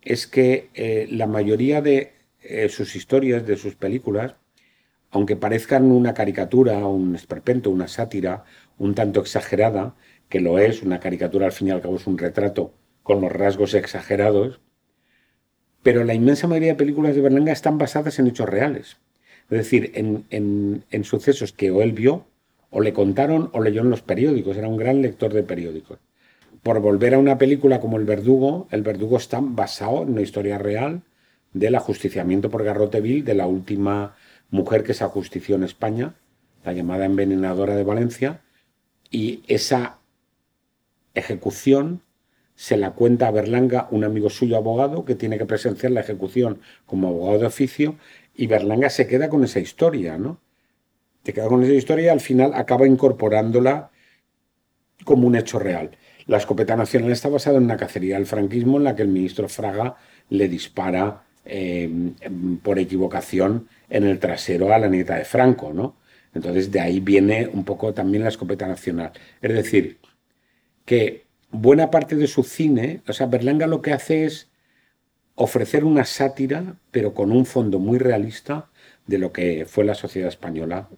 es 0.02 0.26
que 0.26 0.70
eh, 0.74 1.08
la 1.12 1.28
mayoría 1.28 1.82
de 1.82 2.14
eh, 2.42 2.70
sus 2.70 2.96
historias, 2.96 3.46
de 3.46 3.58
sus 3.58 3.76
películas, 3.76 4.34
aunque 5.12 5.36
parezcan 5.36 5.92
una 5.92 6.14
caricatura, 6.14 6.78
un 6.88 7.16
esperpento, 7.16 7.70
una 7.70 7.88
sátira, 7.88 8.44
un 8.78 8.96
tanto 8.96 9.20
exagerada, 9.20 9.96
que 10.30 10.40
lo 10.40 10.60
es, 10.60 10.84
una 10.84 11.00
caricatura 11.00 11.48
al 11.48 11.52
fin 11.52 11.68
y 11.68 11.72
al 11.72 11.82
cabo 11.82 11.98
es 11.98 12.08
un 12.08 12.18
retrato 12.18 12.74
con 13.04 13.22
los 13.22 13.32
rasgos 13.32 13.74
exagerados, 13.74 14.60
pero 15.82 16.04
la 16.04 16.14
inmensa 16.14 16.48
mayoría 16.48 16.74
de 16.74 16.78
películas 16.78 17.16
de 17.16 17.22
Berlanga 17.22 17.52
están 17.52 17.78
basadas 17.78 18.20
en 18.20 18.28
hechos 18.28 18.48
reales. 18.48 18.98
Es 19.50 19.58
decir, 19.58 19.92
en, 19.96 20.26
en- 20.30 20.84
en 20.92 21.04
sucesos 21.04 21.54
que 21.54 21.72
o 21.72 21.82
él 21.82 21.94
vio, 21.94 22.26
o 22.70 22.82
le 22.82 22.94
contaron, 22.94 23.50
o 23.54 23.62
leyó 23.62 23.82
en 23.82 23.90
los 23.90 24.02
periódicos. 24.04 24.56
Era 24.58 24.68
un 24.68 24.78
gran 24.78 25.02
lector 25.02 25.34
de 25.34 25.42
periódicos. 25.42 25.98
Por 26.62 26.80
volver 26.82 27.16
a 27.16 27.20
una 27.20 27.38
película 27.38 27.80
como 27.80 27.98
El 27.98 28.04
Verdugo, 28.06 28.68
El 28.70 28.84
Verdugo 28.84 29.18
está 29.18 29.40
basado 29.42 30.04
en 30.04 30.10
una 30.10 30.22
historia 30.22 30.58
real 30.60 31.02
del 31.54 31.74
ajusticiamiento 31.76 32.52
por 32.52 32.64
garrote 32.64 33.02
vil 33.02 33.26
de 33.26 33.34
la 33.34 33.48
última 33.48 34.16
mujer 34.52 34.84
que 34.84 34.94
se 34.94 35.04
ajustició 35.04 35.56
en 35.56 35.64
España, 35.64 36.14
la 36.64 36.74
llamada 36.74 37.06
envenenadora 37.06 37.76
de 37.76 37.84
Valencia, 37.84 38.42
y 39.10 39.42
esa 39.48 39.99
ejecución 41.14 42.02
se 42.56 42.76
la 42.76 42.92
cuenta 42.92 43.28
a 43.28 43.32
Berlanga, 43.32 43.88
un 43.90 44.04
amigo 44.04 44.30
suyo 44.30 44.58
abogado, 44.58 45.06
que 45.06 45.16
tiene 45.16 45.38
que 45.38 45.46
presenciar 45.46 45.94
la 45.94 46.02
ejecución 46.02 46.60
como 46.86 47.08
abogado 47.08 47.40
de 47.40 47.46
oficio, 47.46 47.96
y 48.36 48.48
Berlanga 48.48 48.90
se 48.90 49.08
queda 49.08 49.30
con 49.30 49.46
esa 49.46 49.62
historia, 49.62 50.18
¿no? 50.18 50.40
Se 51.24 51.32
queda 51.32 51.48
con 51.48 51.64
esa 51.64 51.74
historia 51.74 52.06
y 52.06 52.10
al 52.10 52.20
final 52.20 52.54
acaba 52.54 52.86
incorporándola 52.86 53.92
como 55.06 55.28
un 55.28 55.36
hecho 55.36 55.58
real. 55.58 55.92
La 56.26 56.38
escopeta 56.38 56.76
nacional 56.76 57.12
está 57.12 57.30
basada 57.30 57.58
en 57.58 57.64
una 57.64 57.78
cacería 57.78 58.16
del 58.16 58.26
franquismo 58.26 58.78
en 58.78 58.84
la 58.84 58.96
que 58.96 59.04
el 59.04 59.08
ministro 59.08 59.48
Fraga 59.48 59.96
le 60.30 60.48
dispara 60.50 61.24
eh, 61.46 61.90
por 62.62 62.78
equivocación 62.78 63.68
en 63.90 64.04
el 64.04 64.20
trasero 64.20 64.74
a 64.74 64.80
la 64.80 64.88
nieta 64.88 65.16
de 65.16 65.26
Franco, 65.26 65.74
¿no? 65.74 65.96
Entonces 66.34 66.72
de 66.72 66.80
ahí 66.80 67.00
viene 67.00 67.48
un 67.48 67.64
poco 67.64 67.94
también 67.94 68.24
la 68.24 68.30
escopeta 68.30 68.68
nacional. 68.68 69.12
Es 69.42 69.54
decir, 69.54 69.98
que 70.90 71.26
buena 71.52 71.92
parte 71.92 72.16
de 72.16 72.26
su 72.26 72.42
cine, 72.42 73.02
o 73.08 73.14
sea, 73.14 73.28
Berlanga 73.28 73.68
lo 73.68 73.84
que 73.84 73.94
hace 73.94 74.26
es 74.26 74.50
ofrecer 75.36 75.86
una 75.86 76.04
sátira, 76.04 76.78
pero 76.90 77.14
con 77.14 77.32
un 77.32 77.46
fondo 77.46 77.78
muy 77.78 78.00
realista 78.00 78.70
de 79.06 79.20
lo 79.20 79.32
que 79.32 79.68
fue 79.68 79.84
la 79.84 79.94
sociedad 79.94 80.30
española 80.30 80.90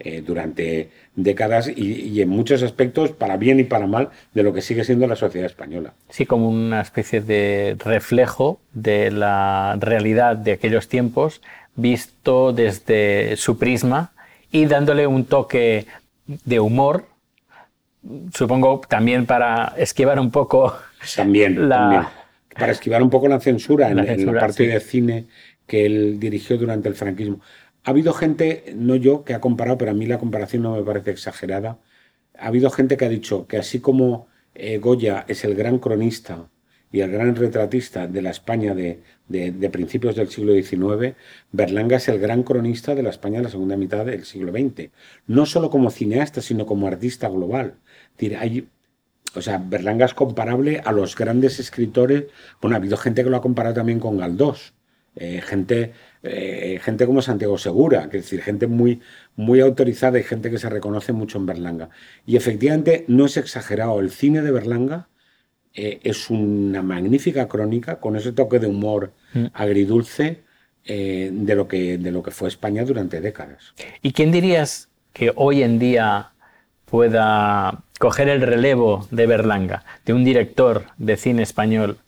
eh, 0.00 0.20
durante 0.20 0.90
décadas 1.16 1.72
y, 1.74 2.10
y 2.10 2.20
en 2.20 2.28
muchos 2.28 2.62
aspectos, 2.62 3.12
para 3.12 3.38
bien 3.38 3.58
y 3.58 3.64
para 3.64 3.86
mal, 3.86 4.10
de 4.34 4.42
lo 4.42 4.52
que 4.52 4.60
sigue 4.60 4.84
siendo 4.84 5.06
la 5.06 5.16
sociedad 5.16 5.46
española. 5.46 5.94
Sí, 6.10 6.26
como 6.26 6.50
una 6.50 6.82
especie 6.82 7.22
de 7.22 7.74
reflejo 7.82 8.60
de 8.74 9.10
la 9.10 9.78
realidad 9.80 10.36
de 10.36 10.52
aquellos 10.52 10.88
tiempos 10.88 11.40
visto 11.74 12.52
desde 12.52 13.34
su 13.38 13.56
prisma 13.56 14.12
y 14.52 14.66
dándole 14.66 15.06
un 15.06 15.24
toque 15.24 15.86
de 16.26 16.60
humor, 16.60 17.06
supongo 18.32 18.80
también 18.88 19.26
para 19.26 19.74
esquivar 19.76 20.18
un 20.20 20.30
poco 20.30 20.76
También, 21.16 21.68
la... 21.68 21.78
también. 21.78 22.02
Para 22.58 22.72
esquivar 22.72 23.02
un 23.02 23.10
poco 23.10 23.28
la 23.28 23.38
censura, 23.38 23.88
en, 23.88 23.96
La 23.96 24.02
en 24.02 24.08
censura, 24.08 24.32
la 24.32 24.40
parte 24.40 24.64
sí. 24.64 24.66
de 24.66 24.80
cine 24.80 25.26
que 25.66 25.86
él 25.86 26.18
dirigió 26.18 26.58
durante 26.58 26.88
el 26.88 26.96
franquismo. 26.96 27.40
Ha 27.84 27.90
habido 27.90 28.12
gente, 28.12 28.72
no 28.74 28.96
yo, 28.96 29.24
que 29.24 29.32
ha 29.34 29.40
comparado, 29.40 29.78
pero 29.78 29.92
a 29.92 29.94
mí 29.94 30.06
la 30.06 30.18
comparación 30.18 30.62
no 30.62 30.74
me 30.74 30.82
parece 30.82 31.12
exagerada. 31.12 31.78
Ha 32.36 32.48
habido 32.48 32.70
gente 32.70 32.96
que 32.96 33.04
ha 33.04 33.08
dicho 33.08 33.46
que 33.46 33.58
así 33.58 33.80
como 33.80 34.26
eh, 34.54 34.78
Goya 34.78 35.24
es 35.28 35.44
el 35.44 35.54
gran 35.54 35.78
cronista 35.78 36.48
y 36.90 37.00
el 37.00 37.10
gran 37.10 37.36
retratista 37.36 38.06
de 38.06 38.22
la 38.22 38.30
España 38.30 38.74
de, 38.74 39.00
principios 39.70 40.16
del 40.16 40.28
siglo 40.28 40.54
XIX, 40.54 41.14
Berlanga 41.52 41.96
es 41.96 42.08
el 42.08 42.18
gran 42.18 42.42
cronista 42.42 42.94
de 42.94 43.02
la 43.02 43.10
España 43.10 43.38
de 43.38 43.44
la 43.44 43.50
segunda 43.50 43.76
mitad 43.76 44.06
del 44.06 44.24
siglo 44.24 44.52
XX. 44.52 44.90
No 45.26 45.44
solo 45.44 45.70
como 45.70 45.90
cineasta, 45.90 46.40
sino 46.40 46.66
como 46.66 46.86
artista 46.86 47.28
global. 47.28 47.74
Hay, 48.38 48.68
o 49.34 49.42
sea, 49.42 49.58
Berlanga 49.58 50.06
es 50.06 50.14
comparable 50.14 50.80
a 50.84 50.92
los 50.92 51.14
grandes 51.14 51.60
escritores. 51.60 52.24
Bueno, 52.62 52.76
ha 52.76 52.78
habido 52.78 52.96
gente 52.96 53.22
que 53.22 53.30
lo 53.30 53.36
ha 53.36 53.42
comparado 53.42 53.74
también 53.74 54.00
con 54.00 54.16
Galdós. 54.16 54.72
Eh, 55.20 55.42
gente, 55.44 55.92
eh, 56.22 56.78
gente 56.80 57.04
como 57.04 57.22
Santiago 57.22 57.58
Segura, 57.58 58.04
es 58.04 58.12
decir, 58.12 58.40
gente 58.40 58.68
muy, 58.68 59.00
muy 59.34 59.58
autorizada 59.58 60.18
y 60.20 60.22
gente 60.22 60.48
que 60.48 60.58
se 60.58 60.68
reconoce 60.68 61.12
mucho 61.12 61.38
en 61.38 61.46
Berlanga. 61.46 61.90
Y 62.24 62.36
efectivamente 62.36 63.04
no 63.08 63.26
es 63.26 63.36
exagerado. 63.36 63.98
El 64.00 64.10
cine 64.10 64.42
de 64.42 64.52
Berlanga 64.52 65.08
eh, 65.74 66.00
es 66.02 66.30
una 66.30 66.82
magnífica 66.82 67.48
crónica 67.48 68.00
con 68.00 68.16
ese 68.16 68.32
toque 68.32 68.58
de 68.58 68.66
humor 68.66 69.12
agridulce 69.52 70.42
eh, 70.84 71.30
de, 71.32 71.54
lo 71.54 71.68
que, 71.68 71.98
de 71.98 72.10
lo 72.10 72.22
que 72.22 72.30
fue 72.30 72.48
España 72.48 72.84
durante 72.84 73.20
décadas. 73.20 73.74
¿Y 74.02 74.12
quién 74.12 74.32
dirías 74.32 74.88
que 75.12 75.32
hoy 75.36 75.62
en 75.62 75.78
día 75.78 76.30
pueda 76.86 77.84
coger 77.98 78.28
el 78.28 78.40
relevo 78.40 79.06
de 79.10 79.26
Berlanga, 79.26 79.84
de 80.06 80.14
un 80.14 80.24
director 80.24 80.86
de 80.96 81.16
cine 81.16 81.42
español? 81.42 81.98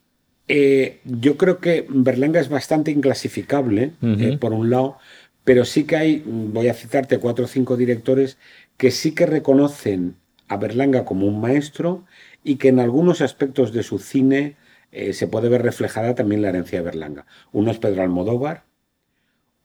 Eh, 0.49 1.01
yo 1.05 1.37
creo 1.37 1.59
que 1.59 1.87
Berlanga 1.89 2.41
es 2.41 2.49
bastante 2.49 2.91
inclasificable, 2.91 3.93
por 4.41 4.53
un 4.53 4.71
lado, 4.71 4.97
pero 5.45 5.65
sí 5.65 5.85
que 5.85 5.97
hay, 5.97 6.23
mm, 6.25 6.53
voy 6.53 6.69
a 6.69 6.75
citarte 6.75 7.19
cuatro 7.19 7.45
o 7.45 7.49
cinco 7.49 7.77
directores 7.77 8.39
que 8.77 8.91
sí 8.91 9.15
que 9.15 9.27
reconocen 9.27 10.17
a 10.49 10.57
Berlanga 10.57 11.05
como 11.05 11.27
un 11.27 11.41
maestro 11.41 12.05
y 12.43 12.57
que 12.57 12.69
en 12.69 12.81
algunos 12.81 13.21
aspectos 13.21 13.73
de 13.73 13.83
su 13.83 13.99
cine 13.99 14.57
eh, 14.93 15.13
se 15.13 15.29
puede 15.29 15.49
ver 15.49 15.63
reflejada 15.63 16.15
también 16.15 16.43
la 16.43 16.49
herencia 16.49 16.79
de 16.79 16.85
Berlanga. 16.85 17.27
Uno 17.53 17.71
es 17.71 17.79
Pedro 17.79 18.03
Almodóvar, 18.03 18.65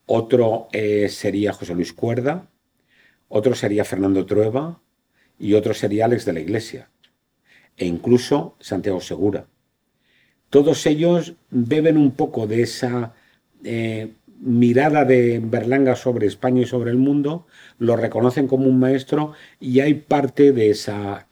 otro 0.06 0.68
eh, 0.72 1.10
sería 1.10 1.54
José 1.54 1.74
Luis 1.74 1.94
Cuerda, 1.94 2.48
otro 3.28 3.56
sería 3.56 3.86
Fernando 3.86 4.26
Trueba 4.26 4.82
y 5.40 5.54
otro 5.54 5.74
sería 5.74 6.06
Alex 6.06 6.26
de 6.26 6.34
la 6.34 6.40
Iglesia, 6.40 6.90
e 7.78 7.86
incluso 7.86 8.56
Santiago 8.60 9.02
Segura 9.02 9.48
todos 10.56 10.86
ellos 10.86 11.34
beben 11.50 11.98
un 11.98 12.12
poco 12.12 12.48
de 12.48 12.62
esa 12.62 13.14
eh, 13.66 14.14
mirada 14.40 15.04
de 15.04 15.42
Berlanga 15.44 15.98
sobre 15.98 16.28
España 16.28 16.62
y 16.62 16.66
sobre 16.66 16.92
el 16.92 16.98
mundo, 16.98 17.46
lo 17.78 17.98
reconocen 17.98 18.48
como 18.48 18.68
un 18.68 18.80
maestro 18.80 19.34
y 19.60 19.82
hay 19.82 19.96
parte 19.96 20.54
de 20.54 20.70
esa 20.70 21.28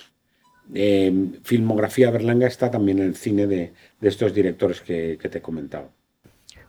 eh, 0.73 1.13
filmografía 1.43 2.11
Berlanga 2.11 2.47
está 2.47 2.71
también 2.71 2.99
en 2.99 3.07
el 3.07 3.15
cine 3.15 3.47
de, 3.47 3.73
estos 4.01 4.33
directores 4.33 4.81
que, 4.81 5.17
te 5.17 5.37
he 5.37 5.41
comentado. 5.41 5.89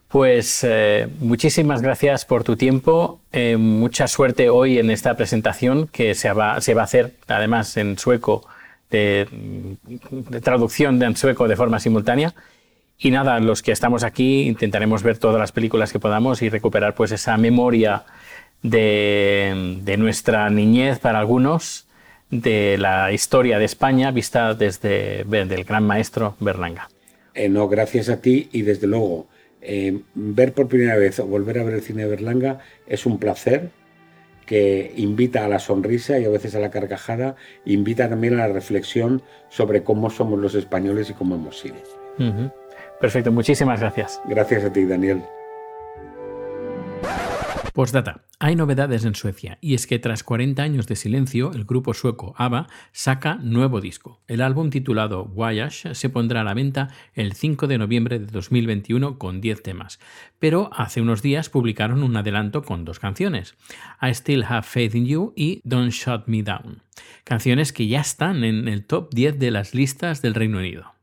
Pues 0.09 0.63
eh, 0.63 1.09
muchísimas 1.21 1.83
gracias 1.83 2.25
por 2.25 2.45
tu 2.45 2.57
tiempo. 2.57 3.21
Eh, 3.33 3.57
mucha 3.57 4.07
suerte 4.07 4.49
hoy 4.49 4.79
en 4.79 4.91
esta 4.91 5.17
presentación 5.17 5.89
que 5.89 6.15
se 6.15 6.33
va, 6.33 6.53
a 6.53 6.57
hacer 6.57 7.13
además 7.27 7.77
en 7.77 7.99
sueco, 7.99 8.47
de, 8.91 9.27
de 10.11 10.41
traducción 10.41 11.03
en 11.03 11.17
sueco 11.17 11.49
de 11.49 11.57
forma 11.57 11.81
simultánea. 11.81 12.35
Y 12.99 13.11
nada, 13.11 13.41
los 13.41 13.63
que 13.63 13.73
estamos 13.73 14.05
aquí 14.05 14.43
intentaremos 14.43 15.03
ver 15.03 15.19
todas 15.19 15.41
las 15.41 15.51
películas 15.51 15.93
que 15.93 15.99
podamos 15.99 16.43
y 16.43 16.49
recuperar 16.49 16.95
pues 16.95 17.11
esa 17.11 17.37
memoria 17.37 18.05
de, 18.63 19.79
de 19.83 19.97
nuestra 19.97 20.49
niñez 20.49 21.01
para 21.01 21.19
algunos, 21.19 21.87
de 22.31 22.79
la 22.79 23.13
historia 23.13 23.59
de 23.59 23.65
España 23.65 24.11
vista 24.11 24.55
desde 24.55 25.25
del 25.25 25.65
gran 25.65 25.85
maestro 25.85 26.37
Berlanga. 26.41 26.89
Eh, 27.35 27.49
no, 27.49 27.69
gracias 27.69 28.09
a 28.09 28.21
ti 28.21 28.49
y 28.53 28.63
desde 28.63 28.87
luego 28.87 29.27
eh, 29.61 30.01
ver 30.15 30.53
por 30.53 30.69
primera 30.69 30.97
vez 30.97 31.19
o 31.19 31.27
volver 31.27 31.59
a 31.59 31.65
ver 31.65 31.75
el 31.75 31.83
cine 31.83 32.05
de 32.05 32.11
Berlanga 32.11 32.61
es 32.87 33.07
un 33.07 33.19
placer 33.19 33.71
que 34.47 34.93
invita 34.97 35.45
a 35.45 35.49
la 35.49 35.59
sonrisa 35.59 36.19
y 36.19 36.25
a 36.25 36.29
veces 36.29 36.55
a 36.55 36.61
la 36.61 36.71
carcajada, 36.71 37.35
invita 37.65 38.09
también 38.09 38.35
a 38.35 38.47
la 38.47 38.53
reflexión 38.53 39.23
sobre 39.49 39.83
cómo 39.83 40.11
somos 40.11 40.39
los 40.39 40.55
españoles 40.55 41.09
y 41.11 41.15
cómo 41.15 41.35
hemos 41.35 41.59
sido. 41.59 41.77
Perfecto, 43.01 43.33
muchísimas 43.33 43.81
gracias. 43.81 44.21
Gracias 44.27 44.65
a 44.65 44.73
ti, 44.73 44.85
Daniel. 44.85 45.23
Postdata. 47.75 48.23
Hay 48.39 48.55
novedades 48.55 49.05
en 49.05 49.17
Suecia 49.17 49.59
y 49.61 49.75
es 49.75 49.89
que 49.89 49.99
tras 49.99 50.23
40 50.23 50.63
años 50.63 50.87
de 50.87 50.95
silencio, 50.95 51.51
el 51.53 51.65
grupo 51.65 51.93
sueco 51.93 52.33
ABBA 52.39 52.69
saca 52.93 53.35
nuevo 53.35 53.81
disco. 53.81 54.23
El 54.29 54.43
álbum 54.43 54.71
titulado 54.71 55.25
Voyage 55.25 55.97
se 55.97 56.09
pondrá 56.09 56.43
a 56.43 56.45
la 56.45 56.55
venta 56.55 56.91
el 57.15 57.33
5 57.33 57.67
de 57.67 57.79
noviembre 57.79 58.21
de 58.21 58.27
2021 58.27 59.19
con 59.19 59.41
10 59.41 59.65
temas, 59.65 59.99
pero 60.39 60.71
hace 60.73 61.01
unos 61.01 61.21
días 61.21 61.51
publicaron 61.51 62.05
un 62.05 62.17
adelanto 62.17 62.63
con 62.63 62.85
dos 62.85 63.01
canciones, 63.01 63.57
I 64.01 64.15
Still 64.15 64.45
Have 64.45 64.63
Faith 64.63 64.95
in 64.95 65.07
You 65.07 65.33
y 65.35 65.61
Don't 65.65 65.91
Shut 65.91 66.29
Me 66.29 66.45
Down, 66.45 66.81
canciones 67.25 67.73
que 67.73 67.89
ya 67.89 68.03
están 68.03 68.45
en 68.45 68.69
el 68.69 68.87
top 68.87 69.13
10 69.13 69.41
de 69.41 69.51
las 69.51 69.75
listas 69.75 70.23
del 70.23 70.35
Reino 70.35 70.59
Unido. 70.59 70.95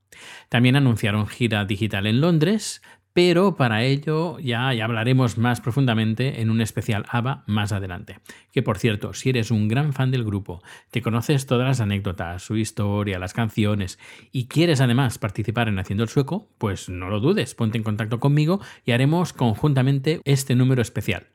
También 0.48 0.78
anunciaron 0.78 1.28
gira 1.28 1.66
digital 1.66 2.08
en 2.08 2.22
Londres, 2.22 2.82
pero 3.14 3.56
para 3.56 3.84
ello 3.84 4.40
ya, 4.40 4.70
hablaremos 4.70 5.38
más 5.38 5.62
profundamente 5.62 6.42
en 6.42 6.50
un 6.50 6.62
especial 6.62 7.06
ABBA 7.10 7.44
más 7.48 7.72
adelante. 7.72 8.20
Que 8.52 8.64
por 8.64 8.78
cierto, 8.78 9.14
si 9.14 9.30
eres 9.30 9.52
un 9.52 9.68
gran 9.68 9.94
fan 9.94 10.12
del 10.12 10.24
grupo, 10.24 10.62
te 10.92 11.02
conoces 11.02 11.46
todas 11.46 11.68
las 11.68 11.82
anécdotas, 11.82 12.44
su 12.44 12.58
historia, 12.58 13.20
las 13.20 13.34
canciones 13.34 14.00
y 14.32 14.48
quieres 14.48 14.82
además 14.82 15.18
participar 15.18 15.68
en 15.68 15.80
Haciendo 15.80 16.04
el 16.04 16.10
Sueco, 16.10 16.50
pues 16.58 16.90
no 16.90 17.10
lo 17.10 17.20
dudes, 17.20 17.56
ponte 17.56 17.78
en 17.78 17.84
contacto 17.84 18.20
conmigo 18.20 18.62
y 18.86 18.92
haremos 18.92 19.34
conjuntamente 19.34 20.22
este 20.24 20.56
número 20.56 20.82
especial. 20.82 21.28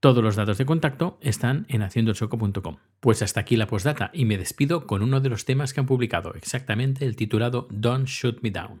Todos 0.00 0.24
los 0.24 0.34
datos 0.34 0.56
de 0.56 0.64
contacto 0.64 1.18
están 1.20 1.66
en 1.68 1.82
haciendoelsueco.com. 1.82 2.78
Pues 3.00 3.20
hasta 3.20 3.40
aquí 3.40 3.56
la 3.56 3.66
postdata 3.66 4.10
y 4.14 4.24
me 4.24 4.38
despido 4.38 4.86
con 4.86 5.02
uno 5.02 5.20
de 5.20 5.28
los 5.28 5.44
temas 5.44 5.74
que 5.74 5.80
han 5.80 5.86
publicado, 5.86 6.32
exactamente 6.34 7.04
el 7.04 7.16
titulado 7.16 7.68
Don't 7.70 8.08
Shoot 8.08 8.40
Me 8.40 8.50
Down. 8.50 8.80